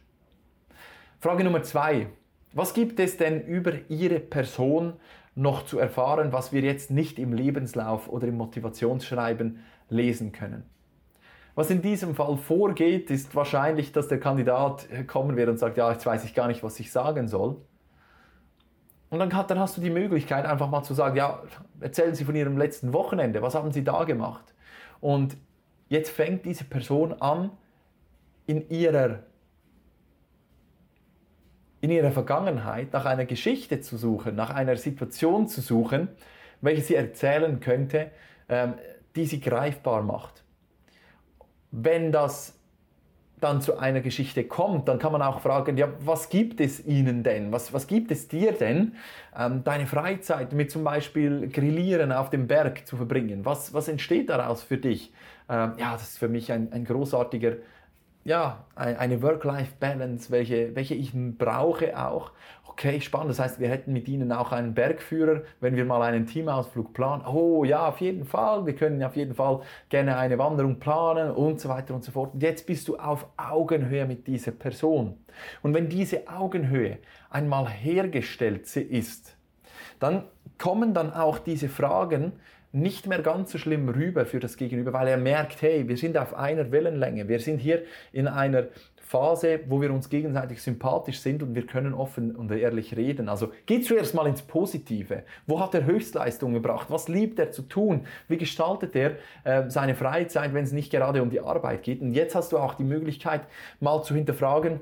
Frage 1.19 1.43
Nummer 1.43 1.63
zwei. 1.63 2.07
Was 2.53 2.73
gibt 2.73 2.99
es 2.99 3.17
denn 3.17 3.41
über 3.41 3.73
Ihre 3.89 4.19
Person 4.19 4.93
noch 5.35 5.65
zu 5.65 5.79
erfahren, 5.79 6.31
was 6.31 6.51
wir 6.51 6.61
jetzt 6.61 6.91
nicht 6.91 7.17
im 7.17 7.33
Lebenslauf 7.33 8.07
oder 8.07 8.27
im 8.27 8.37
Motivationsschreiben 8.37 9.63
lesen 9.89 10.31
können? 10.31 10.63
Was 11.55 11.71
in 11.71 11.81
diesem 11.81 12.13
Fall 12.13 12.37
vorgeht, 12.37 13.09
ist 13.09 13.35
wahrscheinlich, 13.35 13.93
dass 13.93 14.07
der 14.09 14.19
Kandidat 14.19 14.87
kommen 15.07 15.37
wird 15.37 15.49
und 15.49 15.57
sagt, 15.57 15.77
ja, 15.77 15.91
jetzt 15.91 16.05
weiß 16.05 16.23
ich 16.25 16.35
gar 16.35 16.47
nicht, 16.47 16.61
was 16.61 16.79
ich 16.79 16.91
sagen 16.91 17.27
soll. 17.27 17.57
Und 19.11 19.19
dann, 19.19 19.29
dann 19.29 19.59
hast 19.59 19.75
du 19.75 19.81
die 19.81 19.89
Möglichkeit, 19.89 20.45
einfach 20.45 20.69
mal 20.69 20.83
zu 20.83 20.93
sagen, 20.93 21.17
ja, 21.17 21.43
erzählen 21.81 22.15
Sie 22.15 22.23
von 22.23 22.33
Ihrem 22.33 22.57
letzten 22.57 22.93
Wochenende, 22.93 23.41
was 23.41 23.55
haben 23.55 23.73
Sie 23.73 23.83
da 23.83 24.05
gemacht? 24.05 24.55
Und 25.01 25.35
jetzt 25.89 26.11
fängt 26.11 26.45
diese 26.45 26.63
Person 26.63 27.13
an, 27.21 27.51
in 28.45 28.69
ihrer, 28.69 29.19
in 31.81 31.91
ihrer 31.91 32.11
Vergangenheit 32.11 32.93
nach 32.93 33.05
einer 33.05 33.25
Geschichte 33.25 33.81
zu 33.81 33.97
suchen, 33.97 34.35
nach 34.35 34.49
einer 34.49 34.77
Situation 34.77 35.47
zu 35.49 35.59
suchen, 35.59 36.07
welche 36.61 36.81
sie 36.81 36.95
erzählen 36.95 37.59
könnte, 37.59 38.11
ähm, 38.47 38.75
die 39.15 39.25
sie 39.25 39.41
greifbar 39.41 40.03
macht. 40.03 40.43
Wenn 41.71 42.13
das 42.13 42.57
dann 43.43 43.61
zu 43.61 43.77
einer 43.77 44.01
Geschichte 44.01 44.43
kommt, 44.43 44.87
dann 44.87 44.99
kann 44.99 45.11
man 45.11 45.21
auch 45.21 45.41
fragen, 45.41 45.77
ja, 45.77 45.89
was 45.99 46.29
gibt 46.29 46.61
es 46.61 46.85
ihnen 46.85 47.23
denn? 47.23 47.51
Was, 47.51 47.73
was 47.73 47.87
gibt 47.87 48.11
es 48.11 48.27
dir 48.27 48.53
denn, 48.53 48.95
ähm, 49.37 49.63
deine 49.63 49.87
Freizeit 49.87 50.53
mit 50.53 50.71
zum 50.71 50.83
Beispiel 50.83 51.49
Grillieren 51.49 52.11
auf 52.11 52.29
dem 52.29 52.47
Berg 52.47 52.87
zu 52.87 52.97
verbringen? 52.97 53.43
Was, 53.43 53.73
was 53.73 53.87
entsteht 53.87 54.29
daraus 54.29 54.63
für 54.63 54.77
dich? 54.77 55.11
Ähm, 55.49 55.73
ja, 55.77 55.93
das 55.93 56.03
ist 56.03 56.19
für 56.19 56.29
mich 56.29 56.51
ein, 56.51 56.71
ein 56.71 56.85
großartiger 56.85 57.53
ja, 58.23 58.65
eine 58.75 59.21
Work-Life-Balance, 59.21 60.29
welche, 60.31 60.75
welche 60.75 60.95
ich 60.95 61.11
brauche 61.13 61.97
auch. 61.99 62.31
Okay, 62.67 63.01
spannend. 63.01 63.31
Das 63.31 63.39
heißt, 63.39 63.59
wir 63.59 63.67
hätten 63.67 63.93
mit 63.93 64.07
Ihnen 64.07 64.31
auch 64.31 64.51
einen 64.51 64.73
Bergführer, 64.73 65.41
wenn 65.59 65.75
wir 65.75 65.85
mal 65.85 66.01
einen 66.03 66.25
Teamausflug 66.25 66.93
planen. 66.93 67.25
Oh 67.25 67.63
ja, 67.63 67.87
auf 67.87 67.99
jeden 67.99 68.25
Fall. 68.25 68.65
Wir 68.65 68.75
können 68.75 69.03
auf 69.03 69.15
jeden 69.15 69.33
Fall 69.33 69.61
gerne 69.89 70.17
eine 70.17 70.37
Wanderung 70.37 70.79
planen 70.79 71.31
und 71.31 71.59
so 71.59 71.69
weiter 71.69 71.93
und 71.93 72.03
so 72.03 72.11
fort. 72.11 72.33
Und 72.33 72.43
jetzt 72.43 72.65
bist 72.65 72.87
du 72.87 72.97
auf 72.97 73.27
Augenhöhe 73.37 74.05
mit 74.05 74.25
dieser 74.27 74.51
Person. 74.51 75.17
Und 75.63 75.73
wenn 75.73 75.89
diese 75.89 76.27
Augenhöhe 76.29 76.99
einmal 77.29 77.67
hergestellt 77.67 78.75
ist, 78.75 79.35
dann 79.99 80.23
kommen 80.57 80.93
dann 80.93 81.11
auch 81.13 81.39
diese 81.39 81.69
Fragen, 81.69 82.33
nicht 82.71 83.07
mehr 83.07 83.21
ganz 83.21 83.51
so 83.51 83.57
schlimm 83.57 83.89
rüber 83.89 84.25
für 84.25 84.39
das 84.39 84.57
Gegenüber, 84.57 84.93
weil 84.93 85.07
er 85.07 85.17
merkt, 85.17 85.61
hey, 85.61 85.87
wir 85.87 85.97
sind 85.97 86.17
auf 86.17 86.33
einer 86.33 86.71
Wellenlänge, 86.71 87.27
wir 87.27 87.39
sind 87.39 87.59
hier 87.59 87.83
in 88.13 88.27
einer 88.27 88.67
Phase, 89.11 89.59
wo 89.67 89.81
wir 89.81 89.91
uns 89.91 90.07
gegenseitig 90.07 90.61
sympathisch 90.61 91.19
sind 91.19 91.43
und 91.43 91.53
wir 91.53 91.65
können 91.67 91.93
offen 91.93 92.33
und 92.33 92.49
ehrlich 92.49 92.95
reden. 92.95 93.27
Also 93.27 93.51
geh 93.65 93.81
zuerst 93.81 94.15
mal 94.15 94.25
ins 94.25 94.41
Positive. 94.41 95.23
Wo 95.45 95.59
hat 95.59 95.75
er 95.75 95.83
Höchstleistung 95.83 96.53
gebracht? 96.53 96.87
Was 96.89 97.09
liebt 97.09 97.37
er 97.37 97.51
zu 97.51 97.63
tun? 97.63 98.05
Wie 98.29 98.37
gestaltet 98.37 98.95
er 98.95 99.17
äh, 99.43 99.69
seine 99.69 99.95
Freizeit, 99.95 100.53
wenn 100.53 100.63
es 100.63 100.71
nicht 100.71 100.91
gerade 100.91 101.21
um 101.21 101.29
die 101.29 101.41
Arbeit 101.41 101.83
geht? 101.83 101.99
Und 101.99 102.13
jetzt 102.13 102.35
hast 102.35 102.53
du 102.53 102.57
auch 102.57 102.75
die 102.75 102.85
Möglichkeit, 102.85 103.41
mal 103.81 104.01
zu 104.01 104.15
hinterfragen, 104.15 104.79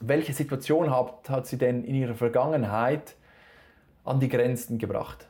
welche 0.00 0.32
Situation 0.32 0.90
hat, 0.90 1.30
hat 1.30 1.46
sie 1.46 1.58
denn 1.58 1.84
in 1.84 1.94
ihrer 1.94 2.14
Vergangenheit 2.14 3.14
an 4.04 4.18
die 4.18 4.28
Grenzen 4.28 4.78
gebracht? 4.78 5.28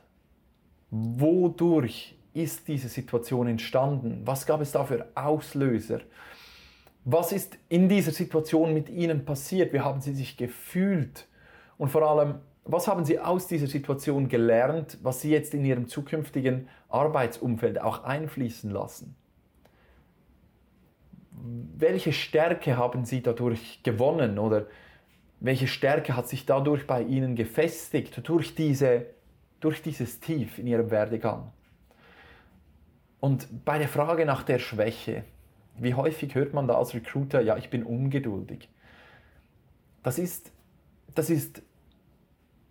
Wodurch 0.91 2.15
ist 2.33 2.67
diese 2.67 2.89
Situation 2.89 3.47
entstanden? 3.47 4.21
Was 4.25 4.45
gab 4.45 4.61
es 4.61 4.71
da 4.71 4.83
für 4.83 5.07
Auslöser? 5.15 6.01
Was 7.05 7.31
ist 7.31 7.57
in 7.69 7.89
dieser 7.89 8.11
Situation 8.11 8.73
mit 8.73 8.89
Ihnen 8.89 9.25
passiert? 9.25 9.73
Wie 9.73 9.79
haben 9.79 10.01
Sie 10.01 10.13
sich 10.13 10.37
gefühlt? 10.37 11.27
Und 11.77 11.89
vor 11.89 12.03
allem, 12.03 12.35
was 12.65 12.87
haben 12.87 13.05
Sie 13.05 13.19
aus 13.19 13.47
dieser 13.47 13.67
Situation 13.67 14.29
gelernt, 14.29 14.97
was 15.01 15.21
Sie 15.21 15.31
jetzt 15.31 15.53
in 15.53 15.65
Ihrem 15.65 15.87
zukünftigen 15.87 16.67
Arbeitsumfeld 16.89 17.81
auch 17.81 18.03
einfließen 18.03 18.69
lassen? 18.69 19.15
Welche 21.31 22.11
Stärke 22.11 22.77
haben 22.77 23.05
Sie 23.05 23.21
dadurch 23.21 23.81
gewonnen 23.83 24.37
oder 24.37 24.67
welche 25.39 25.67
Stärke 25.67 26.17
hat 26.17 26.27
sich 26.27 26.45
dadurch 26.45 26.85
bei 26.85 27.01
Ihnen 27.01 27.35
gefestigt 27.35 28.19
durch, 28.27 28.55
diese, 28.55 29.05
durch 29.59 29.81
dieses 29.81 30.19
Tief 30.19 30.59
in 30.59 30.67
Ihrem 30.67 30.91
Werdegang? 30.91 31.51
Und 33.19 33.65
bei 33.65 33.77
der 33.77 33.89
Frage 33.89 34.25
nach 34.25 34.43
der 34.43 34.59
Schwäche, 34.59 35.23
wie 35.77 35.93
häufig 35.93 36.35
hört 36.35 36.53
man 36.53 36.67
da 36.67 36.77
als 36.77 36.93
Recruiter, 36.93 37.41
ja, 37.41 37.57
ich 37.57 37.69
bin 37.69 37.83
ungeduldig. 37.83 38.69
Das 40.03 40.19
ist, 40.19 40.51
das 41.15 41.29
ist, 41.29 41.61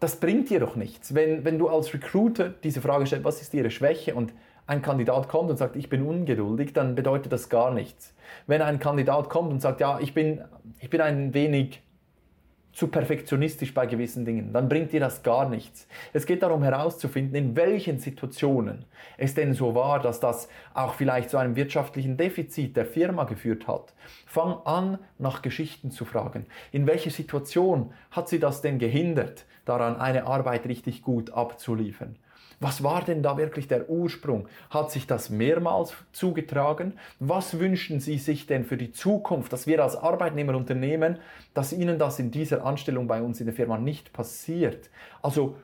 das 0.00 0.20
bringt 0.20 0.50
dir 0.50 0.60
doch 0.60 0.76
nichts. 0.76 1.14
Wenn, 1.14 1.44
wenn 1.44 1.58
du 1.58 1.68
als 1.68 1.92
Recruiter 1.92 2.50
diese 2.50 2.80
Frage 2.80 3.06
stellst, 3.06 3.24
was 3.24 3.42
ist 3.42 3.52
ihre 3.54 3.70
Schwäche 3.70 4.14
und 4.14 4.32
ein 4.66 4.82
Kandidat 4.82 5.28
kommt 5.28 5.50
und 5.50 5.56
sagt, 5.56 5.76
ich 5.76 5.88
bin 5.88 6.02
ungeduldig, 6.02 6.74
dann 6.74 6.94
bedeutet 6.94 7.32
das 7.32 7.48
gar 7.48 7.72
nichts. 7.72 8.14
Wenn 8.46 8.60
ein 8.60 8.78
Kandidat 8.78 9.30
kommt 9.30 9.50
und 9.50 9.60
sagt, 9.60 9.80
ja, 9.80 9.98
ich 9.98 10.12
bin, 10.12 10.42
ich 10.78 10.90
bin 10.90 11.00
ein 11.00 11.32
wenig 11.32 11.82
zu 12.78 12.86
perfektionistisch 12.86 13.74
bei 13.74 13.86
gewissen 13.86 14.24
Dingen, 14.24 14.52
dann 14.52 14.68
bringt 14.68 14.92
dir 14.92 15.00
das 15.00 15.24
gar 15.24 15.48
nichts. 15.48 15.88
Es 16.12 16.26
geht 16.26 16.44
darum 16.44 16.62
herauszufinden, 16.62 17.34
in 17.34 17.56
welchen 17.56 17.98
Situationen 17.98 18.84
es 19.16 19.34
denn 19.34 19.52
so 19.52 19.74
war, 19.74 19.98
dass 19.98 20.20
das 20.20 20.48
auch 20.74 20.94
vielleicht 20.94 21.30
zu 21.30 21.38
einem 21.38 21.56
wirtschaftlichen 21.56 22.16
Defizit 22.16 22.76
der 22.76 22.86
Firma 22.86 23.24
geführt 23.24 23.66
hat. 23.66 23.94
Fang 24.26 24.58
an, 24.64 25.00
nach 25.18 25.42
Geschichten 25.42 25.90
zu 25.90 26.04
fragen. 26.04 26.46
In 26.70 26.86
welcher 26.86 27.10
Situation 27.10 27.92
hat 28.12 28.28
sie 28.28 28.38
das 28.38 28.62
denn 28.62 28.78
gehindert, 28.78 29.44
daran 29.64 29.96
eine 29.96 30.28
Arbeit 30.28 30.64
richtig 30.68 31.02
gut 31.02 31.32
abzuliefern? 31.32 32.14
Was 32.60 32.82
war 32.82 33.04
denn 33.04 33.22
da 33.22 33.36
wirklich 33.36 33.68
der 33.68 33.88
Ursprung? 33.88 34.48
Hat 34.70 34.90
sich 34.90 35.06
das 35.06 35.30
mehrmals 35.30 35.94
zugetragen? 36.12 36.94
Was 37.20 37.60
wünschen 37.60 38.00
Sie 38.00 38.18
sich 38.18 38.46
denn 38.46 38.64
für 38.64 38.76
die 38.76 38.90
Zukunft, 38.90 39.52
dass 39.52 39.68
wir 39.68 39.82
als 39.82 39.94
Arbeitnehmer 39.94 40.56
unternehmen, 40.56 41.18
dass 41.54 41.72
Ihnen 41.72 41.98
das 41.98 42.18
in 42.18 42.32
dieser 42.32 42.64
Anstellung 42.64 43.06
bei 43.06 43.22
uns 43.22 43.38
in 43.38 43.46
der 43.46 43.54
Firma 43.54 43.78
nicht 43.78 44.12
passiert? 44.12 44.90
Also 45.22 45.56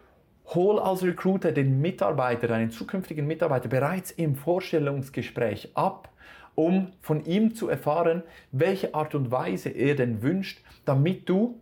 hol 0.47 0.79
als 0.79 1.03
Recruiter 1.03 1.51
den 1.51 1.81
Mitarbeiter, 1.81 2.47
deinen 2.47 2.71
zukünftigen 2.71 3.27
Mitarbeiter 3.27 3.69
bereits 3.69 4.13
im 4.13 4.37
Vorstellungsgespräch 4.37 5.71
ab, 5.75 6.11
um 6.55 6.93
von 7.01 7.25
ihm 7.25 7.55
zu 7.55 7.69
erfahren, 7.69 8.23
welche 8.53 8.95
Art 8.95 9.17
und 9.17 9.33
Weise 9.33 9.71
er 9.71 9.97
denn 9.97 10.23
wünscht, 10.23 10.63
damit 10.85 11.29
du 11.29 11.59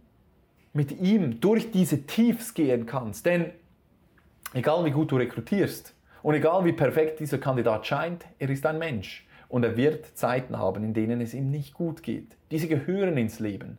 mit 0.75 1.01
ihm 1.01 1.41
durch 1.41 1.71
diese 1.71 2.03
Tiefs 2.07 2.55
gehen 2.55 2.85
kannst. 2.87 3.25
Denn 3.25 3.53
egal 4.55 4.85
wie 4.85 4.91
gut 4.91 5.11
du 5.11 5.17
rekrutierst 5.17 5.95
und 6.23 6.35
egal 6.35 6.65
wie 6.65 6.73
perfekt 6.73 7.21
dieser 7.21 7.39
Kandidat 7.39 7.87
scheint, 7.87 8.25
er 8.39 8.51
ist 8.51 8.67
ein 8.67 8.79
Mensch 8.79 9.27
und 9.49 9.65
er 9.65 9.77
wird 9.77 10.07
Zeiten 10.17 10.59
haben, 10.59 10.85
in 10.85 10.95
denen 10.95 11.21
es 11.21 11.35
ihm 11.35 11.51
nicht 11.51 11.75
gut 11.75 12.03
geht. 12.03 12.37
Diese 12.51 12.69
gehören 12.69 13.17
ins 13.19 13.39
Leben. 13.39 13.79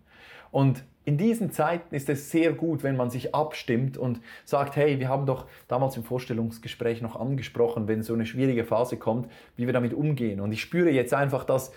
Und 0.51 0.83
in 1.05 1.17
diesen 1.17 1.51
Zeiten 1.51 1.95
ist 1.95 2.09
es 2.09 2.31
sehr 2.31 2.53
gut, 2.53 2.83
wenn 2.83 2.95
man 2.95 3.09
sich 3.09 3.35
abstimmt 3.35 3.97
und 3.97 4.21
sagt, 4.45 4.75
hey, 4.75 4.99
wir 4.99 5.09
haben 5.09 5.25
doch 5.25 5.47
damals 5.67 5.97
im 5.97 6.03
Vorstellungsgespräch 6.03 7.01
noch 7.01 7.19
angesprochen, 7.19 7.87
wenn 7.87 8.03
so 8.03 8.13
eine 8.13 8.25
schwierige 8.25 8.63
Phase 8.63 8.97
kommt, 8.97 9.29
wie 9.57 9.65
wir 9.65 9.73
damit 9.73 9.93
umgehen. 9.93 10.39
Und 10.39 10.51
ich 10.51 10.61
spüre 10.61 10.91
jetzt 10.91 11.13
einfach, 11.13 11.43
dass, 11.43 11.73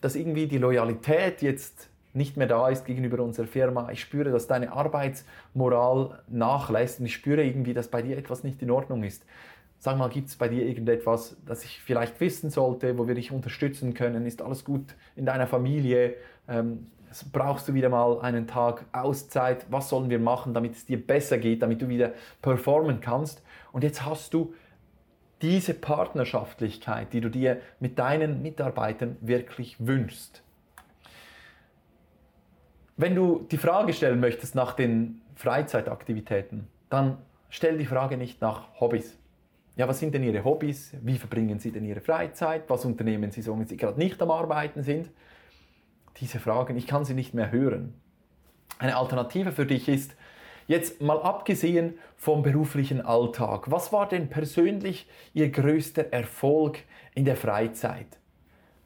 dass 0.00 0.14
irgendwie 0.14 0.46
die 0.46 0.58
Loyalität 0.58 1.42
jetzt 1.42 1.90
nicht 2.12 2.36
mehr 2.36 2.46
da 2.46 2.68
ist 2.68 2.84
gegenüber 2.84 3.22
unserer 3.22 3.46
Firma. 3.46 3.90
Ich 3.90 4.00
spüre, 4.00 4.30
dass 4.30 4.46
deine 4.46 4.72
Arbeitsmoral 4.72 6.22
nachlässt 6.28 7.00
und 7.00 7.06
ich 7.06 7.14
spüre 7.14 7.44
irgendwie, 7.44 7.74
dass 7.74 7.88
bei 7.88 8.02
dir 8.02 8.18
etwas 8.18 8.44
nicht 8.44 8.62
in 8.62 8.70
Ordnung 8.70 9.04
ist. 9.04 9.24
Sag 9.78 9.96
mal, 9.96 10.10
gibt 10.10 10.28
es 10.28 10.36
bei 10.36 10.48
dir 10.48 10.66
irgendetwas, 10.66 11.36
das 11.46 11.64
ich 11.64 11.80
vielleicht 11.80 12.20
wissen 12.20 12.50
sollte, 12.50 12.98
wo 12.98 13.08
wir 13.08 13.14
dich 13.14 13.32
unterstützen 13.32 13.94
können? 13.94 14.26
Ist 14.26 14.42
alles 14.42 14.64
gut 14.64 14.94
in 15.16 15.24
deiner 15.24 15.46
Familie? 15.46 16.16
Ähm, 16.48 16.88
brauchst 17.32 17.68
du 17.68 17.74
wieder 17.74 17.88
mal 17.88 18.20
einen 18.20 18.46
Tag 18.46 18.84
Auszeit? 18.92 19.64
Was 19.70 19.88
sollen 19.88 20.10
wir 20.10 20.18
machen, 20.18 20.52
damit 20.52 20.74
es 20.74 20.84
dir 20.84 21.04
besser 21.04 21.38
geht, 21.38 21.62
damit 21.62 21.80
du 21.80 21.88
wieder 21.88 22.12
performen 22.42 23.00
kannst? 23.00 23.42
Und 23.72 23.82
jetzt 23.82 24.04
hast 24.04 24.34
du 24.34 24.52
diese 25.40 25.74
Partnerschaftlichkeit, 25.74 27.12
die 27.12 27.20
du 27.20 27.30
dir 27.30 27.60
mit 27.78 27.98
deinen 27.98 28.42
Mitarbeitern 28.42 29.16
wirklich 29.20 29.76
wünschst. 29.78 30.42
Wenn 33.00 33.14
du 33.14 33.46
die 33.50 33.56
Frage 33.56 33.94
stellen 33.94 34.20
möchtest 34.20 34.54
nach 34.54 34.74
den 34.74 35.22
Freizeitaktivitäten, 35.34 36.66
dann 36.90 37.16
stell 37.48 37.78
die 37.78 37.86
Frage 37.86 38.18
nicht 38.18 38.42
nach 38.42 38.78
Hobbys. 38.78 39.16
Ja, 39.76 39.88
was 39.88 40.00
sind 40.00 40.12
denn 40.12 40.22
Ihre 40.22 40.44
Hobbys? 40.44 40.92
Wie 41.00 41.16
verbringen 41.16 41.58
Sie 41.58 41.72
denn 41.72 41.86
Ihre 41.86 42.02
Freizeit? 42.02 42.64
Was 42.68 42.84
unternehmen 42.84 43.30
Sie 43.30 43.40
so, 43.40 43.58
wenn 43.58 43.66
Sie 43.66 43.78
gerade 43.78 43.98
nicht 43.98 44.20
am 44.20 44.30
Arbeiten 44.30 44.82
sind? 44.82 45.08
Diese 46.18 46.38
Fragen, 46.38 46.76
ich 46.76 46.86
kann 46.86 47.06
sie 47.06 47.14
nicht 47.14 47.32
mehr 47.32 47.50
hören. 47.50 47.94
Eine 48.78 48.98
Alternative 48.98 49.52
für 49.52 49.64
dich 49.64 49.88
ist, 49.88 50.14
jetzt 50.66 51.00
mal 51.00 51.22
abgesehen 51.22 51.94
vom 52.18 52.42
beruflichen 52.42 53.00
Alltag, 53.00 53.70
was 53.70 53.94
war 53.94 54.08
denn 54.08 54.28
persönlich 54.28 55.08
Ihr 55.32 55.50
größter 55.50 56.12
Erfolg 56.12 56.80
in 57.14 57.24
der 57.24 57.36
Freizeit? 57.36 58.18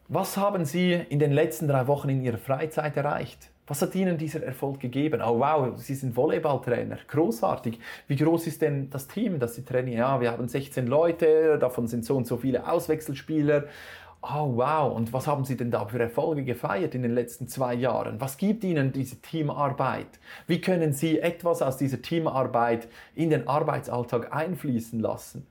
Was 0.06 0.36
haben 0.36 0.64
Sie 0.64 0.92
in 0.92 1.18
den 1.18 1.32
letzten 1.32 1.66
drei 1.66 1.88
Wochen 1.88 2.10
in 2.10 2.22
Ihrer 2.22 2.38
Freizeit 2.38 2.96
erreicht? 2.96 3.50
Was 3.66 3.80
hat 3.80 3.94
Ihnen 3.94 4.18
dieser 4.18 4.42
Erfolg 4.42 4.80
gegeben? 4.80 5.22
Oh 5.22 5.38
wow, 5.38 5.72
Sie 5.76 5.94
sind 5.94 6.14
Volleyballtrainer, 6.14 6.98
großartig. 7.08 7.78
Wie 8.06 8.16
groß 8.16 8.46
ist 8.46 8.60
denn 8.60 8.90
das 8.90 9.08
Team, 9.08 9.38
das 9.38 9.54
Sie 9.54 9.64
trainieren? 9.64 10.00
Ja, 10.00 10.20
wir 10.20 10.32
haben 10.32 10.48
16 10.48 10.86
Leute, 10.86 11.58
davon 11.58 11.86
sind 11.86 12.04
so 12.04 12.14
und 12.14 12.26
so 12.26 12.36
viele 12.36 12.70
Auswechselspieler. 12.70 13.64
Oh 14.20 14.56
wow, 14.56 14.94
und 14.94 15.14
was 15.14 15.26
haben 15.26 15.46
Sie 15.46 15.56
denn 15.56 15.70
da 15.70 15.86
für 15.86 15.98
Erfolge 15.98 16.44
gefeiert 16.44 16.94
in 16.94 17.02
den 17.02 17.14
letzten 17.14 17.48
zwei 17.48 17.72
Jahren? 17.72 18.20
Was 18.20 18.36
gibt 18.36 18.64
Ihnen 18.64 18.92
diese 18.92 19.16
Teamarbeit? 19.22 20.18
Wie 20.46 20.60
können 20.60 20.92
Sie 20.92 21.18
etwas 21.18 21.62
aus 21.62 21.78
dieser 21.78 22.02
Teamarbeit 22.02 22.88
in 23.14 23.30
den 23.30 23.48
Arbeitsalltag 23.48 24.34
einfließen 24.34 25.00
lassen? 25.00 25.46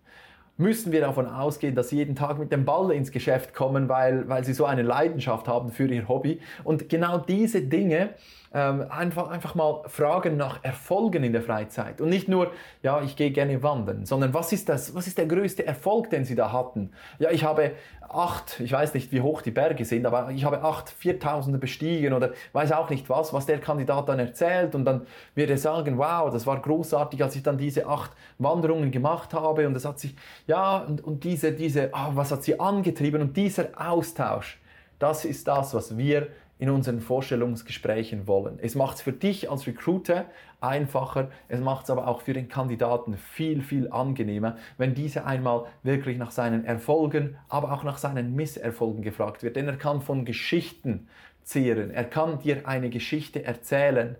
Müssen 0.58 0.92
wir 0.92 1.02
davon 1.02 1.28
ausgehen, 1.28 1.76
dass 1.76 1.90
sie 1.90 1.98
jeden 1.98 2.16
Tag 2.16 2.38
mit 2.38 2.52
dem 2.52 2.66
Ball 2.66 2.92
ins 2.92 3.12
Geschäft 3.12 3.54
kommen, 3.54 3.90
weil, 3.90 4.28
weil 4.30 4.44
sie 4.44 4.54
so 4.54 4.66
eine 4.66 4.84
Leidenschaft 4.84 5.48
haben 5.48 5.72
für 5.72 5.88
ihr 5.88 6.08
Hobby. 6.08 6.40
Und 6.64 6.90
genau 6.90 7.18
diese 7.18 7.62
Dinge 7.62 8.10
ähm, 8.54 8.86
einfach, 8.90 9.30
einfach 9.30 9.56
mal 9.56 9.82
fragen 9.88 10.38
nach 10.38 10.64
Erfolgen 10.64 11.24
in 11.24 11.34
der 11.34 11.42
Freizeit. 11.42 12.00
Und 12.00 12.10
nicht 12.10 12.28
nur, 12.28 12.52
ja, 12.84 13.02
ich 13.02 13.16
gehe 13.16 13.32
gerne 13.32 13.64
wandern, 13.64 14.06
sondern 14.06 14.34
was 14.34 14.54
ist, 14.54 14.70
das, 14.70 14.94
was 14.94 15.08
ist 15.08 15.18
der 15.18 15.26
größte 15.26 15.66
Erfolg, 15.66 16.12
den 16.12 16.24
Sie 16.24 16.36
da 16.36 16.52
hatten? 16.52 16.92
Ja, 17.18 17.32
ich 17.32 17.44
habe 17.44 17.72
acht, 18.10 18.60
ich 18.60 18.72
weiß 18.72 18.94
nicht, 18.94 19.12
wie 19.12 19.22
hoch 19.22 19.42
die 19.42 19.50
Berge 19.50 19.86
sind, 19.86 20.06
aber 20.06 20.30
ich 20.30 20.46
habe 20.46 20.62
acht 20.62 20.90
Viertausende 20.90 21.58
bestiegen 21.58 22.14
oder 22.14 22.32
weiß 22.52 22.72
auch 22.74 22.92
nicht 22.92 23.10
was, 23.10 23.34
was 23.34 23.48
der 23.48 23.60
Kandidat 23.60 24.08
dann 24.08 24.20
erzählt. 24.20 24.76
Und 24.76 24.86
dann 24.86 25.08
wird 25.34 25.50
er 25.50 25.58
sagen, 25.58 25.98
wow, 25.98 26.32
das 26.32 26.46
war 26.46 26.62
großartig, 26.62 27.24
als 27.24 27.36
ich 27.36 27.42
dann 27.42 27.58
diese 27.58 27.88
acht 27.88 28.12
Wanderungen 28.38 28.92
gemacht 28.92 29.34
habe. 29.34 29.66
Und 29.66 29.76
es 29.76 29.86
hat 29.86 30.00
sich, 30.00 30.16
ja, 30.46 30.78
und, 30.78 31.04
und 31.04 31.24
diese, 31.24 31.54
diese, 31.54 31.90
oh, 31.92 32.12
was 32.14 32.32
hat 32.32 32.44
sie 32.44 32.60
angetrieben? 32.60 33.22
Und 33.22 33.36
dieser 33.36 33.70
Austausch, 33.76 34.60
das 35.00 35.26
ist 35.26 35.48
das, 35.48 35.74
was 35.74 35.98
wir 35.98 36.28
in 36.60 36.70
unseren 36.70 37.02
Vorstellungsgesprächen 37.02 38.28
wollen. 38.28 38.60
Es 38.62 38.76
macht 38.76 38.98
es 38.98 39.02
für 39.02 39.12
dich 39.12 39.50
als 39.50 39.68
Recruiter 39.68 40.26
einfacher, 40.62 41.30
es 41.50 41.60
macht 41.60 41.86
es 41.86 41.90
aber 41.90 42.08
auch 42.08 42.22
für 42.22 42.34
den 42.34 42.48
Kandidaten 42.48 43.18
viel, 43.18 43.62
viel 43.62 43.92
angenehmer, 43.92 44.58
wenn 44.78 44.96
dieser 44.96 45.26
einmal 45.26 45.66
wirklich 45.84 46.18
nach 46.18 46.32
seinen 46.32 46.64
Erfolgen, 46.64 47.36
aber 47.50 47.74
auch 47.74 47.84
nach 47.84 47.98
seinen 47.98 48.36
Misserfolgen 48.36 49.02
gefragt 49.02 49.44
wird. 49.44 49.56
Denn 49.56 49.68
er 49.68 49.78
kann 49.78 50.02
von 50.02 50.26
Geschichten 50.26 51.08
zehren, 51.44 51.92
er 51.92 52.06
kann 52.06 52.40
dir 52.40 52.68
eine 52.68 52.90
Geschichte 52.90 53.44
erzählen. 53.44 54.16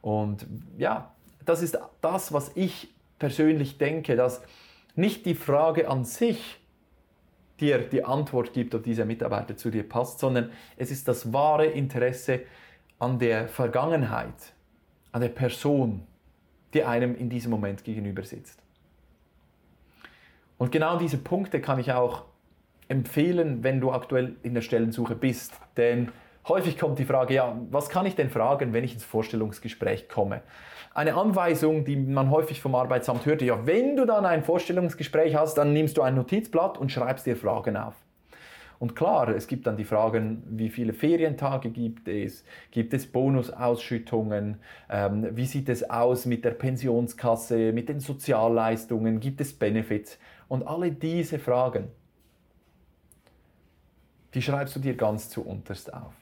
Und 0.00 0.46
ja, 0.78 1.12
das 1.44 1.62
ist 1.62 1.78
das, 2.00 2.32
was 2.32 2.52
ich 2.54 2.88
persönlich 3.18 3.78
denke, 3.78 4.16
dass 4.16 4.42
nicht 4.94 5.26
die 5.26 5.34
Frage 5.34 5.88
an 5.88 6.04
sich, 6.04 6.61
dir 7.62 7.78
die 7.78 8.04
Antwort 8.04 8.52
gibt, 8.52 8.74
ob 8.74 8.82
dieser 8.82 9.04
Mitarbeiter 9.04 9.56
zu 9.56 9.70
dir 9.70 9.88
passt, 9.88 10.18
sondern 10.18 10.50
es 10.76 10.90
ist 10.90 11.08
das 11.08 11.32
wahre 11.32 11.66
Interesse 11.66 12.40
an 12.98 13.18
der 13.18 13.48
Vergangenheit, 13.48 14.52
an 15.12 15.22
der 15.22 15.28
Person, 15.28 16.06
die 16.74 16.84
einem 16.84 17.16
in 17.16 17.30
diesem 17.30 17.50
Moment 17.50 17.84
gegenüber 17.84 18.22
sitzt. 18.24 18.60
Und 20.58 20.70
genau 20.70 20.98
diese 20.98 21.18
Punkte 21.18 21.60
kann 21.60 21.78
ich 21.78 21.92
auch 21.92 22.24
empfehlen, 22.88 23.64
wenn 23.64 23.80
du 23.80 23.90
aktuell 23.90 24.36
in 24.42 24.54
der 24.54 24.60
Stellensuche 24.60 25.14
bist. 25.14 25.54
Denn 25.76 26.12
häufig 26.48 26.78
kommt 26.78 26.98
die 26.98 27.04
Frage, 27.04 27.34
ja, 27.34 27.56
was 27.70 27.88
kann 27.88 28.06
ich 28.06 28.16
denn 28.16 28.30
fragen, 28.30 28.72
wenn 28.72 28.84
ich 28.84 28.94
ins 28.94 29.04
Vorstellungsgespräch 29.04 30.08
komme? 30.08 30.42
eine 30.94 31.14
Anweisung, 31.14 31.84
die 31.84 31.96
man 31.96 32.30
häufig 32.30 32.60
vom 32.60 32.74
Arbeitsamt 32.74 33.24
hört, 33.26 33.42
ja, 33.42 33.66
wenn 33.66 33.96
du 33.96 34.04
dann 34.04 34.26
ein 34.26 34.44
Vorstellungsgespräch 34.44 35.34
hast, 35.34 35.56
dann 35.56 35.72
nimmst 35.72 35.96
du 35.96 36.02
ein 36.02 36.14
Notizblatt 36.14 36.78
und 36.78 36.92
schreibst 36.92 37.26
dir 37.26 37.36
Fragen 37.36 37.76
auf. 37.76 37.94
Und 38.78 38.96
klar, 38.96 39.28
es 39.28 39.46
gibt 39.46 39.66
dann 39.68 39.76
die 39.76 39.84
Fragen, 39.84 40.42
wie 40.48 40.68
viele 40.68 40.92
Ferientage 40.92 41.70
gibt 41.70 42.08
es, 42.08 42.44
gibt 42.72 42.92
es 42.92 43.06
Bonusausschüttungen, 43.06 44.56
ähm, 44.90 45.28
wie 45.36 45.46
sieht 45.46 45.68
es 45.68 45.88
aus 45.88 46.26
mit 46.26 46.44
der 46.44 46.50
Pensionskasse, 46.50 47.72
mit 47.72 47.88
den 47.88 48.00
Sozialleistungen, 48.00 49.20
gibt 49.20 49.40
es 49.40 49.52
Benefits 49.52 50.18
und 50.48 50.66
alle 50.66 50.90
diese 50.90 51.38
Fragen, 51.38 51.88
die 54.34 54.42
schreibst 54.42 54.74
du 54.74 54.80
dir 54.80 54.96
ganz 54.96 55.30
zu 55.30 55.46
unterst 55.46 55.94
auf. 55.94 56.21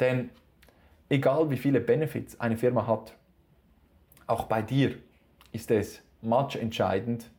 Denn 0.00 0.30
egal 1.08 1.50
wie 1.50 1.56
viele 1.56 1.80
Benefits 1.80 2.40
eine 2.40 2.56
Firma 2.56 2.86
hat, 2.86 3.14
auch 4.26 4.44
bei 4.44 4.62
dir 4.62 4.96
ist 5.52 5.70
es 5.70 6.02
much 6.20 6.56
entscheidend, 6.56 7.30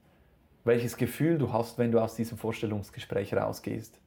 welches 0.64 0.98
Gefühl 0.98 1.38
du 1.38 1.54
hast, 1.54 1.78
wenn 1.78 1.92
du 1.92 2.00
aus 2.00 2.16
diesem 2.16 2.38
Vorstellungsgespräch 2.38 3.34
rausgehst. 3.34 4.00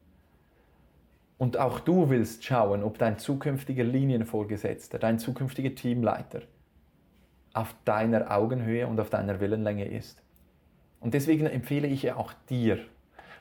Und 1.38 1.58
auch 1.58 1.80
du 1.80 2.10
willst 2.10 2.44
schauen, 2.44 2.82
ob 2.82 2.98
dein 2.98 3.18
zukünftiger 3.18 3.84
Linienvorgesetzter, 3.84 4.98
dein 4.98 5.18
zukünftiger 5.18 5.74
Teamleiter 5.74 6.42
auf 7.54 7.74
deiner 7.84 8.30
Augenhöhe 8.30 8.86
und 8.86 9.00
auf 9.00 9.10
deiner 9.10 9.40
Wellenlänge 9.40 9.86
ist. 9.86 10.22
Und 11.00 11.14
deswegen 11.14 11.46
empfehle 11.46 11.88
ich 11.88 12.12
auch 12.12 12.32
dir, 12.50 12.78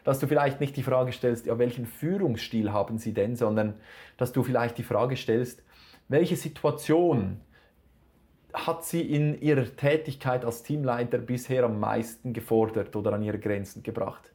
dass 0.03 0.19
du 0.19 0.27
vielleicht 0.27 0.59
nicht 0.59 0.75
die 0.77 0.83
Frage 0.83 1.11
stellst, 1.11 1.45
ja, 1.45 1.57
welchen 1.57 1.85
Führungsstil 1.85 2.71
haben 2.71 2.97
sie 2.97 3.13
denn, 3.13 3.35
sondern 3.35 3.75
dass 4.17 4.31
du 4.31 4.43
vielleicht 4.43 4.77
die 4.77 4.83
Frage 4.83 5.15
stellst, 5.15 5.63
welche 6.07 6.35
Situation 6.35 7.39
hat 8.53 8.83
sie 8.83 9.01
in 9.01 9.39
ihrer 9.41 9.65
Tätigkeit 9.75 10.43
als 10.43 10.63
Teamleiter 10.63 11.19
bisher 11.19 11.63
am 11.63 11.79
meisten 11.79 12.33
gefordert 12.33 12.95
oder 12.95 13.13
an 13.13 13.21
ihre 13.21 13.39
Grenzen 13.39 13.83
gebracht? 13.83 14.31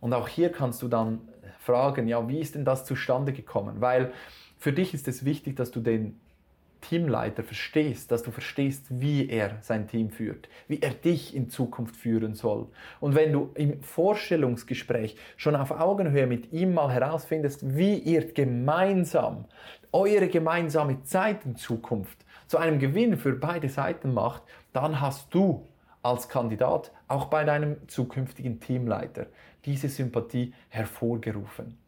Und 0.00 0.12
auch 0.14 0.28
hier 0.28 0.50
kannst 0.50 0.82
du 0.82 0.88
dann 0.88 1.20
fragen, 1.58 2.08
ja, 2.08 2.28
wie 2.28 2.40
ist 2.40 2.54
denn 2.54 2.64
das 2.64 2.84
zustande 2.84 3.32
gekommen? 3.32 3.80
Weil 3.80 4.12
für 4.58 4.72
dich 4.72 4.94
ist 4.94 5.08
es 5.08 5.24
wichtig, 5.24 5.56
dass 5.56 5.70
du 5.70 5.80
den 5.80 6.20
Teamleiter 6.92 7.42
verstehst, 7.42 8.12
dass 8.12 8.22
du 8.22 8.30
verstehst, 8.30 8.84
wie 8.90 9.26
er 9.26 9.56
sein 9.62 9.88
Team 9.88 10.10
führt, 10.10 10.50
wie 10.68 10.82
er 10.82 10.90
dich 10.90 11.34
in 11.34 11.48
Zukunft 11.48 11.96
führen 11.96 12.34
soll. 12.34 12.66
Und 13.00 13.14
wenn 13.14 13.32
du 13.32 13.50
im 13.54 13.82
Vorstellungsgespräch 13.82 15.16
schon 15.38 15.56
auf 15.56 15.70
Augenhöhe 15.70 16.26
mit 16.26 16.52
ihm 16.52 16.74
mal 16.74 16.92
herausfindest, 16.92 17.78
wie 17.78 17.94
ihr 17.94 18.30
gemeinsam 18.34 19.46
eure 19.90 20.28
gemeinsame 20.28 21.02
Zeit 21.02 21.46
in 21.46 21.56
Zukunft 21.56 22.26
zu 22.46 22.58
einem 22.58 22.78
Gewinn 22.78 23.16
für 23.16 23.32
beide 23.32 23.70
Seiten 23.70 24.12
macht, 24.12 24.42
dann 24.74 25.00
hast 25.00 25.34
du 25.34 25.66
als 26.02 26.28
Kandidat 26.28 26.92
auch 27.08 27.24
bei 27.26 27.44
deinem 27.44 27.88
zukünftigen 27.88 28.60
Teamleiter 28.60 29.28
diese 29.64 29.88
Sympathie 29.88 30.52
hervorgerufen. 30.68 31.78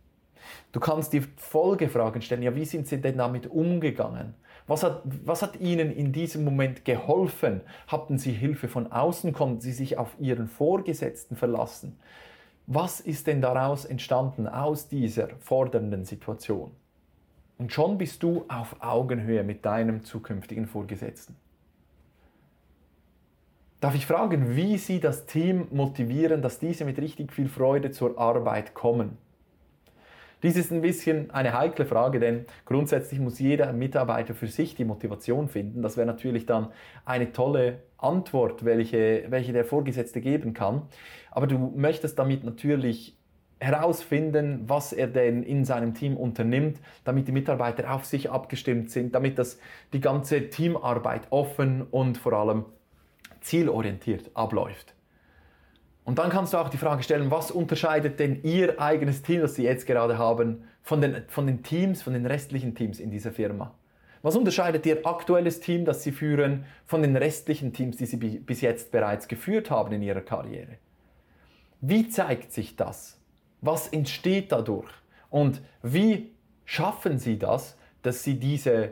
Du 0.73 0.81
kannst 0.81 1.13
die 1.13 1.21
Folgefragen 1.37 2.23
stellen, 2.23 2.43
ja, 2.43 2.55
wie 2.55 2.65
sind 2.65 2.87
sie 2.87 3.03
denn 3.03 3.19
damit 3.19 3.47
umgegangen? 3.47 4.35
Was 4.67 4.83
hat, 4.83 5.03
was 5.25 5.43
hat 5.43 5.61
Ihnen 5.61 5.93
in 5.93 6.13
diesem 6.13 6.45
Moment 6.45 6.85
geholfen? 6.85 7.61
Hatten 7.87 8.19
Sie 8.19 8.33
Hilfe 8.33 8.69
von 8.69 8.91
außen? 8.91 9.33
Konnten 9.33 9.61
Sie 9.61 9.73
sich 9.73 9.99
auf 9.99 10.17
Ihren 10.19 10.49
Vorgesetzten 10.49 11.37
verlassen? 11.37 11.99
Was 12.67 13.01
ist 13.01 13.27
denn 13.27 13.43
daraus 13.43 13.85
entstanden 13.85 14.49
aus 14.49 14.89
dieser 14.89 15.29
fordernden 15.39 16.07
Situation? 16.07 16.71
Und 17.59 17.73
schon 17.73 17.99
bist 17.99 18.23
du 18.23 18.47
auf 18.49 18.77
Augenhöhe 18.81 19.45
mit 19.45 19.65
deinem 19.67 20.03
zukünftigen 20.03 20.67
Vorgesetzten. 20.67 21.37
Darf 23.81 23.95
ich 23.95 24.07
fragen, 24.07 24.57
wie 24.57 24.79
Sie 24.79 24.99
das 24.99 25.27
Team 25.27 25.69
motivieren, 25.71 26.41
dass 26.41 26.59
diese 26.59 26.87
mit 26.87 26.99
richtig 26.99 27.33
viel 27.35 27.51
Freude 27.51 27.91
zur 27.91 28.19
Arbeit 28.19 28.73
kommen? 28.73 29.19
Dies 30.43 30.57
ist 30.57 30.71
ein 30.73 30.83
bisschen 30.83 31.31
eine 31.31 31.59
heikle 31.59 31.87
Frage, 31.87 32.21
denn 32.21 32.45
grundsätzlich 32.67 33.21
muss 33.21 33.39
jeder 33.39 33.73
Mitarbeiter 33.73 34.35
für 34.35 34.47
sich 34.47 34.75
die 34.75 34.85
Motivation 34.85 35.49
finden. 35.49 35.83
Das 35.83 35.97
wäre 35.97 36.07
natürlich 36.07 36.47
dann 36.47 36.69
eine 37.05 37.33
tolle 37.33 37.79
Antwort, 37.97 38.65
welche, 38.65 39.25
welche 39.29 39.53
der 39.53 39.65
Vorgesetzte 39.65 40.21
geben 40.21 40.53
kann. 40.53 40.83
Aber 41.31 41.47
du 41.47 41.73
möchtest 41.75 42.19
damit 42.19 42.45
natürlich 42.45 43.17
herausfinden, 43.61 44.65
was 44.67 44.93
er 44.93 45.07
denn 45.07 45.43
in 45.43 45.65
seinem 45.65 45.95
Team 45.95 46.17
unternimmt, 46.17 46.81
damit 47.05 47.29
die 47.29 47.33
Mitarbeiter 47.33 47.93
auf 47.95 48.05
sich 48.05 48.31
abgestimmt 48.31 48.91
sind, 48.91 49.15
damit 49.15 49.39
das 49.39 49.59
die 49.93 50.01
ganze 50.01 50.51
Teamarbeit 50.51 51.29
offen 51.31 51.83
und 51.91 52.19
vor 52.19 52.35
allem 52.35 52.67
zielorientiert 53.41 54.31
abläuft. 54.35 54.95
Und 56.05 56.19
dann 56.19 56.29
kannst 56.29 56.53
du 56.53 56.59
auch 56.59 56.69
die 56.69 56.77
Frage 56.77 57.03
stellen, 57.03 57.31
was 57.31 57.51
unterscheidet 57.51 58.21
denn 58.21 58.43
Ihr 58.43 58.81
eigenes 58.81 59.23
Team, 59.23 59.41
das 59.41 59.55
Sie 59.55 59.65
jetzt 59.65 59.87
gerade 59.87 60.19
haben, 60.19 60.65
von 60.83 61.01
den, 61.01 61.23
von 61.29 61.47
den 61.47 61.63
Teams, 61.63 62.03
von 62.03 62.13
den 62.13 62.27
restlichen 62.27 62.75
Teams 62.75 63.01
in 63.01 63.11
dieser 63.11 63.33
Firma? 63.33 63.75
Was 64.21 64.37
unterscheidet 64.37 64.85
Ihr 64.85 65.07
aktuelles 65.07 65.61
Team, 65.61 65.87
das 65.87 66.03
Sie 66.03 66.13
führen, 66.13 66.67
von 66.85 67.03
den 67.03 67.17
restlichen 67.17 67.73
Teams, 67.73 67.97
die 67.97 68.07
Sie 68.07 68.17
bis 68.17 68.61
jetzt 68.61 68.91
bereits 68.91 69.29
geführt 69.29 69.71
haben 69.71 69.93
in 69.93 70.03
Ihrer 70.03 70.21
Karriere? 70.21 70.77
Wie 71.81 72.09
zeigt 72.09 72.53
sich 72.53 72.77
das? 72.77 73.19
Was 73.63 73.89
entsteht 73.89 74.53
dadurch? 74.53 74.91
Und 75.31 75.63
wie 75.83 76.33
schaffen 76.67 77.19
Sie 77.19 77.39
das, 77.39 77.77
dass 78.03 78.23
Sie 78.23 78.39
diese 78.39 78.91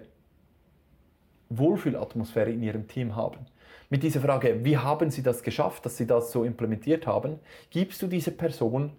Wohlfühlatmosphäre 1.51 2.51
in 2.51 2.62
Ihrem 2.62 2.88
Team 2.88 3.16
haben? 3.16 3.46
Mit 3.92 4.02
dieser 4.02 4.22
Frage, 4.22 4.64
wie 4.64 4.78
haben 4.78 5.11
Sie 5.11 5.22
das 5.22 5.42
geschafft, 5.42 5.85
dass 5.85 5.98
Sie 5.98 6.07
das 6.07 6.33
so 6.33 6.44
implementiert 6.44 7.07
haben, 7.07 7.38
gibst 7.68 8.00
du 8.00 8.07
dieser 8.07 8.31
Person 8.31 8.92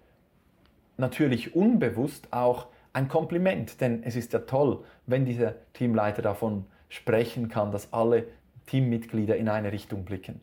natürlich 0.97 1.55
unbewusst 1.55 2.27
auch 2.29 2.67
ein 2.93 3.07
Kompliment, 3.07 3.81
denn 3.81 4.03
es 4.03 4.15
ist 4.15 4.33
ja 4.33 4.39
toll, 4.41 4.83
wenn 5.07 5.25
dieser 5.25 5.55
Teamleiter 5.73 6.21
davon 6.21 6.65
sprechen 6.89 7.49
kann, 7.49 7.71
dass 7.71 7.91
alle 7.91 8.25
Teammitglieder 8.67 9.35
in 9.35 9.49
eine 9.49 9.71
Richtung 9.71 10.05
blicken. 10.05 10.39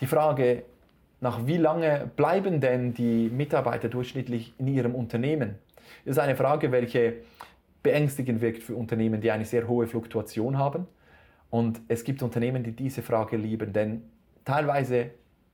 Die 0.00 0.06
Frage, 0.06 0.62
nach 1.20 1.46
wie 1.46 1.58
lange 1.58 2.10
bleiben 2.16 2.62
denn 2.62 2.94
die 2.94 3.28
Mitarbeiter 3.28 3.90
durchschnittlich 3.90 4.54
in 4.56 4.68
ihrem 4.68 4.94
Unternehmen, 4.94 5.56
ist 6.06 6.18
eine 6.18 6.34
Frage, 6.34 6.72
welche 6.72 7.16
beängstigend 7.82 8.40
wirkt 8.40 8.62
für 8.62 8.74
Unternehmen, 8.74 9.20
die 9.20 9.30
eine 9.30 9.44
sehr 9.44 9.68
hohe 9.68 9.86
Fluktuation 9.86 10.56
haben 10.56 10.86
und 11.50 11.80
es 11.88 12.04
gibt 12.04 12.22
Unternehmen, 12.22 12.62
die 12.62 12.72
diese 12.72 13.02
Frage 13.02 13.36
lieben, 13.36 13.72
denn 13.72 14.02
teilweise 14.44 15.10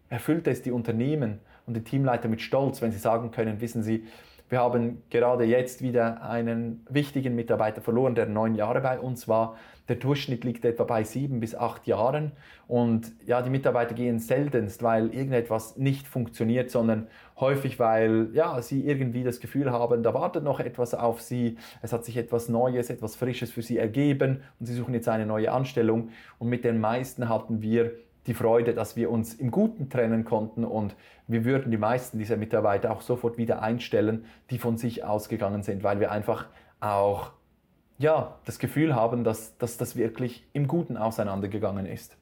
erfüllt 0.09 0.47
es 0.47 0.63
die 0.63 0.71
Unternehmen 0.71 1.41
und 1.67 1.75
die 1.75 1.85
Teamleiter 1.85 2.29
mit 2.29 2.41
Stolz, 2.41 2.83
wenn 2.83 2.93
sie 2.93 2.99
sagen 2.99 3.31
können, 3.31 3.61
wissen 3.61 3.83
Sie, 3.83 4.05
wir 4.53 4.61
haben 4.61 5.03
gerade 5.09 5.45
jetzt 5.45 5.81
wieder 5.81 6.23
einen 6.23 6.85
wichtigen 6.91 7.35
Mitarbeiter 7.35 7.81
verloren, 7.81 8.15
der 8.15 8.27
neun 8.27 8.55
Jahre 8.55 8.83
bei 8.83 9.01
uns 9.01 9.27
war. 9.27 9.57
Der 9.89 9.97
Durchschnitt 9.97 10.45
liegt 10.45 10.67
etwa 10.67 10.85
bei 10.85 11.05
sieben 11.05 11.41
bis 11.41 11.55
acht 11.55 11.87
Jahren. 11.87 12.33
Und 12.69 13.13
ja, 13.25 13.41
die 13.41 13.49
Mitarbeiter 13.49 13.95
gehen 13.95 14.19
seltenst, 14.19 14.83
weil 14.83 15.09
irgendetwas 15.09 15.79
nicht 15.79 16.07
funktioniert, 16.07 16.71
sondern 16.71 17.07
häufig, 17.41 17.79
weil 17.79 18.29
ja, 18.35 18.61
sie 18.61 18.87
irgendwie 18.87 19.25
das 19.25 19.41
Gefühl 19.41 19.73
haben, 19.73 20.03
da 20.03 20.13
wartet 20.13 20.45
noch 20.45 20.61
etwas 20.61 20.93
auf 20.93 21.23
sie. 21.23 21.57
Es 21.81 21.95
hat 21.95 22.05
sich 22.05 22.19
etwas 22.19 22.51
Neues, 22.51 22.91
etwas 22.91 23.17
Frisches 23.17 23.51
für 23.51 23.63
sie 23.63 23.79
ergeben 23.79 24.43
und 24.61 24.67
sie 24.67 24.75
suchen 24.75 24.93
jetzt 24.93 25.09
eine 25.09 25.25
neue 25.25 25.51
Anstellung. 25.51 26.11
Und 26.39 26.51
mit 26.51 26.63
den 26.63 26.79
meisten 26.79 27.31
hatten 27.31 27.63
wir 27.63 27.93
die 28.27 28.35
Freude, 28.35 28.75
dass 28.75 28.97
wir 28.97 29.11
uns 29.11 29.35
im 29.35 29.51
Guten 29.51 29.89
trennen 29.89 30.25
konnten 30.25 30.65
und 30.65 30.95
wir 31.27 31.45
würden 31.45 31.71
die 31.71 31.79
meisten 31.79 32.19
dieser 32.19 32.37
Mitarbeiter 32.37 32.93
auch 32.93 33.01
sofort 33.01 33.37
wieder 33.37 33.63
einstellen, 33.63 34.27
die 34.51 34.59
von 34.59 34.77
sich 34.77 35.05
ausgegangen 35.05 35.63
sind, 35.63 35.83
weil 35.83 36.01
wir 36.01 36.11
einfach 36.11 36.47
auch 36.81 37.33
ja, 37.99 38.39
das 38.45 38.59
Gefühl 38.59 38.95
haben, 38.95 39.25
dass, 39.25 39.57
dass 39.59 39.77
das 39.77 39.97
wirklich 39.97 40.47
im 40.53 40.67
Guten 40.67 40.97
auseinandergegangen 40.97 41.87
ist. 41.87 42.17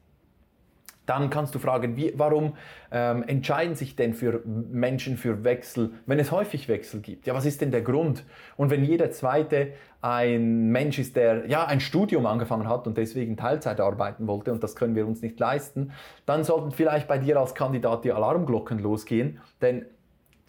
Dann 1.10 1.28
kannst 1.28 1.56
du 1.56 1.58
fragen, 1.58 1.96
wie, 1.96 2.12
warum 2.16 2.54
ähm, 2.92 3.24
entscheiden 3.24 3.74
sich 3.74 3.96
denn 3.96 4.14
für 4.14 4.42
Menschen 4.44 5.16
für 5.16 5.42
Wechsel, 5.42 5.90
wenn 6.06 6.20
es 6.20 6.30
häufig 6.30 6.68
Wechsel 6.68 7.00
gibt? 7.00 7.26
Ja, 7.26 7.34
was 7.34 7.46
ist 7.46 7.60
denn 7.60 7.72
der 7.72 7.82
Grund? 7.82 8.24
Und 8.56 8.70
wenn 8.70 8.84
jeder 8.84 9.10
zweite 9.10 9.72
ein 10.02 10.70
Mensch 10.70 11.00
ist, 11.00 11.16
der 11.16 11.48
ja 11.48 11.66
ein 11.66 11.80
Studium 11.80 12.26
angefangen 12.26 12.68
hat 12.68 12.86
und 12.86 12.96
deswegen 12.96 13.36
Teilzeit 13.36 13.80
arbeiten 13.80 14.28
wollte 14.28 14.52
und 14.52 14.62
das 14.62 14.76
können 14.76 14.94
wir 14.94 15.04
uns 15.04 15.20
nicht 15.20 15.40
leisten, 15.40 15.90
dann 16.26 16.44
sollten 16.44 16.70
vielleicht 16.70 17.08
bei 17.08 17.18
dir 17.18 17.40
als 17.40 17.56
Kandidat 17.56 18.04
die 18.04 18.12
Alarmglocken 18.12 18.78
losgehen, 18.78 19.40
denn 19.60 19.86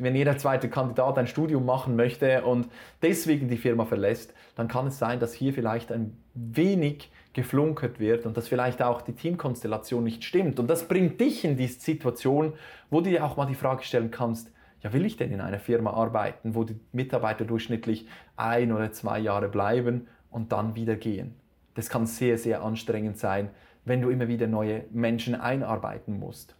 wenn 0.04 0.16
jeder 0.16 0.38
zweite 0.38 0.70
Kandidat 0.70 1.18
ein 1.18 1.28
Studium 1.28 1.66
machen 1.66 1.96
möchte 1.96 2.44
und 2.44 2.68
deswegen 3.02 3.48
die 3.50 3.58
Firma 3.58 3.86
verlässt, 3.86 4.34
dann 4.56 4.68
kann 4.68 4.88
es 4.88 5.00
sein, 5.00 5.20
dass 5.20 5.34
hier 5.34 5.54
vielleicht 5.54 5.92
ein 5.92 6.18
wenig 6.34 7.12
geflunkert 7.34 8.00
wird 8.00 8.26
und 8.26 8.36
dass 8.36 8.48
vielleicht 8.48 8.82
auch 8.82 9.02
die 9.02 9.14
Teamkonstellation 9.14 10.04
nicht 10.04 10.24
stimmt. 10.24 10.60
Und 10.60 10.70
das 10.70 10.88
bringt 10.88 11.20
dich 11.22 11.46
in 11.46 11.56
diese 11.56 11.80
Situation, 11.80 12.54
wo 12.90 13.02
du 13.02 13.10
dir 13.10 13.26
auch 13.26 13.38
mal 13.38 13.46
die 13.46 13.56
Frage 13.56 13.84
stellen 13.84 14.12
kannst, 14.12 14.52
ja, 14.82 14.92
will 14.94 15.06
ich 15.06 15.16
denn 15.16 15.32
in 15.32 15.42
einer 15.42 15.60
Firma 15.60 15.92
arbeiten, 15.92 16.56
wo 16.56 16.64
die 16.64 16.80
Mitarbeiter 16.92 17.46
durchschnittlich 17.46 18.08
ein 18.36 18.72
oder 18.72 18.92
zwei 18.92 19.20
Jahre 19.20 19.48
bleiben 19.48 20.08
und 20.32 20.52
dann 20.52 20.76
wieder 20.76 20.96
gehen? 20.96 21.36
Das 21.76 21.90
kann 21.90 22.08
sehr, 22.08 22.38
sehr 22.38 22.64
anstrengend 22.64 23.18
sein, 23.18 23.50
wenn 23.86 24.02
du 24.02 24.10
immer 24.10 24.28
wieder 24.28 24.48
neue 24.48 24.86
Menschen 24.92 25.36
einarbeiten 25.36 26.20
musst. 26.20 26.56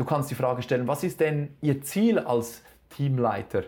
Du 0.00 0.06
kannst 0.06 0.30
die 0.30 0.34
Frage 0.34 0.62
stellen, 0.62 0.88
was 0.88 1.04
ist 1.04 1.20
denn 1.20 1.58
Ihr 1.60 1.82
Ziel 1.82 2.18
als 2.18 2.62
Teamleiter? 2.88 3.64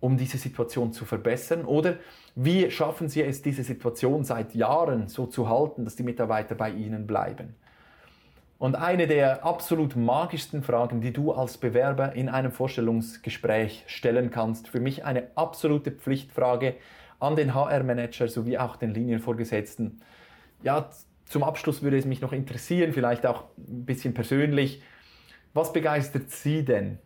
um 0.00 0.16
diese 0.16 0.36
Situation 0.36 0.92
zu 0.92 1.04
verbessern? 1.04 1.64
Oder 1.64 1.94
wie 2.34 2.68
schaffen 2.72 3.08
Sie 3.08 3.22
es, 3.22 3.40
diese 3.40 3.62
Situation 3.62 4.24
seit 4.24 4.52
Jahren 4.52 5.06
so 5.06 5.26
zu 5.26 5.48
halten, 5.48 5.84
dass 5.84 5.94
die 5.94 6.02
Mitarbeiter 6.02 6.56
bei 6.56 6.70
Ihnen 6.70 7.06
bleiben? 7.06 7.54
Und 8.58 8.74
eine 8.74 9.06
der 9.06 9.46
absolut 9.46 9.94
magischsten 9.94 10.64
Fragen, 10.64 11.00
die 11.00 11.12
du 11.12 11.30
als 11.30 11.56
Bewerber 11.56 12.14
in 12.14 12.28
einem 12.28 12.50
Vorstellungsgespräch 12.50 13.84
stellen 13.86 14.32
kannst, 14.32 14.68
für 14.68 14.80
mich 14.80 15.04
eine 15.04 15.28
absolute 15.36 15.92
Pflichtfrage 15.92 16.74
an 17.20 17.36
den 17.36 17.54
HR-Manager 17.54 18.26
sowie 18.26 18.58
auch 18.58 18.74
den 18.74 18.92
Linienvorgesetzten. 18.92 20.02
Ja, 20.64 20.90
zum 21.26 21.44
Abschluss 21.44 21.80
würde 21.80 21.96
es 21.96 22.06
mich 22.06 22.20
noch 22.20 22.32
interessieren, 22.32 22.92
vielleicht 22.92 23.24
auch 23.24 23.44
ein 23.56 23.86
bisschen 23.86 24.14
persönlich, 24.14 24.82
was 25.54 25.72
begeistert 25.72 26.30
Sie 26.30 26.64
denn 26.64 26.98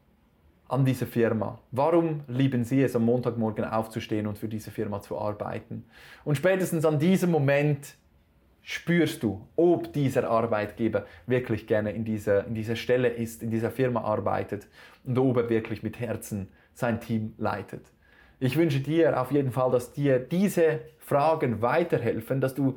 an 0.69 0.85
dieser 0.85 1.07
Firma? 1.07 1.59
Warum 1.71 2.23
lieben 2.29 2.65
Sie 2.65 2.83
es, 2.83 2.97
am 2.97 3.05
Montagmorgen 3.05 3.65
aufzustehen 3.65 4.27
und 4.27 4.39
für 4.39 4.49
diese 4.49 4.71
Firma 4.71 5.01
zu 5.01 5.19
arbeiten? 5.19 5.85
Und 6.25 6.37
spätestens 6.37 6.85
an 6.85 6.99
diesem 6.99 7.31
Moment 7.31 7.95
spürst 8.63 9.23
du, 9.23 9.47
ob 9.55 9.93
dieser 9.93 10.29
Arbeitgeber 10.29 11.07
wirklich 11.27 11.69
gerne 11.69 11.93
in 11.93 12.05
dieser, 12.05 12.47
in 12.47 12.55
dieser 12.55 12.75
Stelle 12.75 13.09
ist, 13.09 13.43
in 13.43 13.51
dieser 13.51 13.71
Firma 13.71 14.01
arbeitet 14.01 14.67
und 15.05 15.17
ob 15.19 15.37
er 15.37 15.49
wirklich 15.49 15.85
mit 15.85 16.01
Herzen 16.01 16.49
sein 16.75 17.01
Team 17.01 17.35
leitet. 17.39 17.93
Ich 18.41 18.57
wünsche 18.57 18.81
dir 18.81 19.21
auf 19.21 19.31
jeden 19.31 19.53
Fall, 19.53 19.71
dass 19.71 19.93
dir 19.93 20.19
diese 20.19 20.81
Fragen 20.99 21.63
weiterhelfen, 21.63 22.41
dass 22.41 22.55
du 22.55 22.77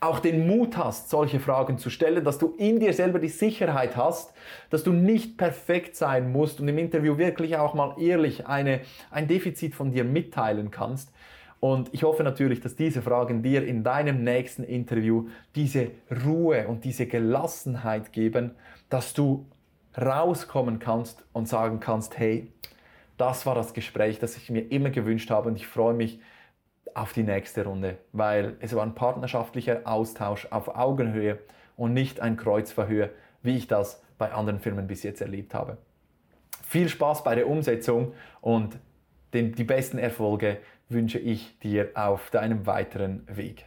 auch 0.00 0.18
den 0.18 0.46
Mut 0.46 0.76
hast, 0.76 1.10
solche 1.10 1.40
Fragen 1.40 1.78
zu 1.78 1.90
stellen, 1.90 2.24
dass 2.24 2.38
du 2.38 2.54
in 2.58 2.80
dir 2.80 2.92
selber 2.92 3.18
die 3.18 3.28
Sicherheit 3.28 3.96
hast, 3.96 4.32
dass 4.70 4.84
du 4.84 4.92
nicht 4.92 5.36
perfekt 5.38 5.96
sein 5.96 6.32
musst 6.32 6.60
und 6.60 6.68
im 6.68 6.78
Interview 6.78 7.18
wirklich 7.18 7.56
auch 7.56 7.74
mal 7.74 7.94
ehrlich 7.98 8.46
eine, 8.46 8.80
ein 9.10 9.26
Defizit 9.26 9.74
von 9.74 9.90
dir 9.90 10.04
mitteilen 10.04 10.70
kannst. 10.70 11.12
Und 11.60 11.92
ich 11.92 12.02
hoffe 12.02 12.22
natürlich, 12.22 12.60
dass 12.60 12.76
diese 12.76 13.00
Fragen 13.00 13.42
dir 13.42 13.66
in 13.66 13.82
deinem 13.82 14.22
nächsten 14.22 14.62
Interview 14.62 15.28
diese 15.54 15.90
Ruhe 16.24 16.68
und 16.68 16.84
diese 16.84 17.06
Gelassenheit 17.06 18.12
geben, 18.12 18.52
dass 18.90 19.14
du 19.14 19.46
rauskommen 19.96 20.78
kannst 20.78 21.24
und 21.32 21.48
sagen 21.48 21.80
kannst, 21.80 22.18
hey, 22.18 22.52
das 23.16 23.46
war 23.46 23.54
das 23.54 23.72
Gespräch, 23.72 24.18
das 24.18 24.36
ich 24.36 24.50
mir 24.50 24.70
immer 24.70 24.90
gewünscht 24.90 25.30
habe 25.30 25.48
und 25.48 25.56
ich 25.56 25.66
freue 25.66 25.94
mich, 25.94 26.20
auf 26.96 27.12
die 27.12 27.22
nächste 27.22 27.64
Runde, 27.64 27.98
weil 28.12 28.56
es 28.60 28.74
war 28.74 28.82
ein 28.82 28.94
partnerschaftlicher 28.94 29.82
Austausch 29.84 30.46
auf 30.50 30.68
Augenhöhe 30.76 31.38
und 31.76 31.92
nicht 31.92 32.20
ein 32.20 32.36
Kreuzverhör, 32.36 33.10
wie 33.42 33.56
ich 33.56 33.66
das 33.66 34.02
bei 34.18 34.32
anderen 34.32 34.60
Firmen 34.60 34.86
bis 34.86 35.02
jetzt 35.02 35.20
erlebt 35.20 35.52
habe. 35.52 35.76
Viel 36.64 36.88
Spaß 36.88 37.22
bei 37.22 37.34
der 37.34 37.48
Umsetzung 37.48 38.14
und 38.40 38.78
den, 39.34 39.52
die 39.52 39.64
besten 39.64 39.98
Erfolge 39.98 40.58
wünsche 40.88 41.18
ich 41.18 41.58
dir 41.58 41.90
auf 41.94 42.30
deinem 42.30 42.66
weiteren 42.66 43.26
Weg. 43.28 43.66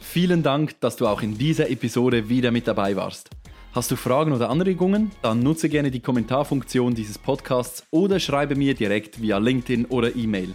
Vielen 0.00 0.42
Dank, 0.42 0.80
dass 0.80 0.96
du 0.96 1.06
auch 1.06 1.22
in 1.22 1.38
dieser 1.38 1.70
Episode 1.70 2.28
wieder 2.28 2.50
mit 2.50 2.68
dabei 2.68 2.96
warst. 2.96 3.30
Hast 3.72 3.90
du 3.90 3.96
Fragen 3.96 4.32
oder 4.32 4.50
Anregungen? 4.50 5.12
Dann 5.22 5.40
nutze 5.40 5.70
gerne 5.70 5.90
die 5.90 6.00
Kommentarfunktion 6.00 6.94
dieses 6.94 7.16
Podcasts 7.16 7.86
oder 7.90 8.20
schreibe 8.20 8.54
mir 8.54 8.74
direkt 8.74 9.22
via 9.22 9.38
LinkedIn 9.38 9.86
oder 9.86 10.14
E-Mail. 10.14 10.54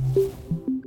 Thank 0.00 0.16
you. 0.16 0.77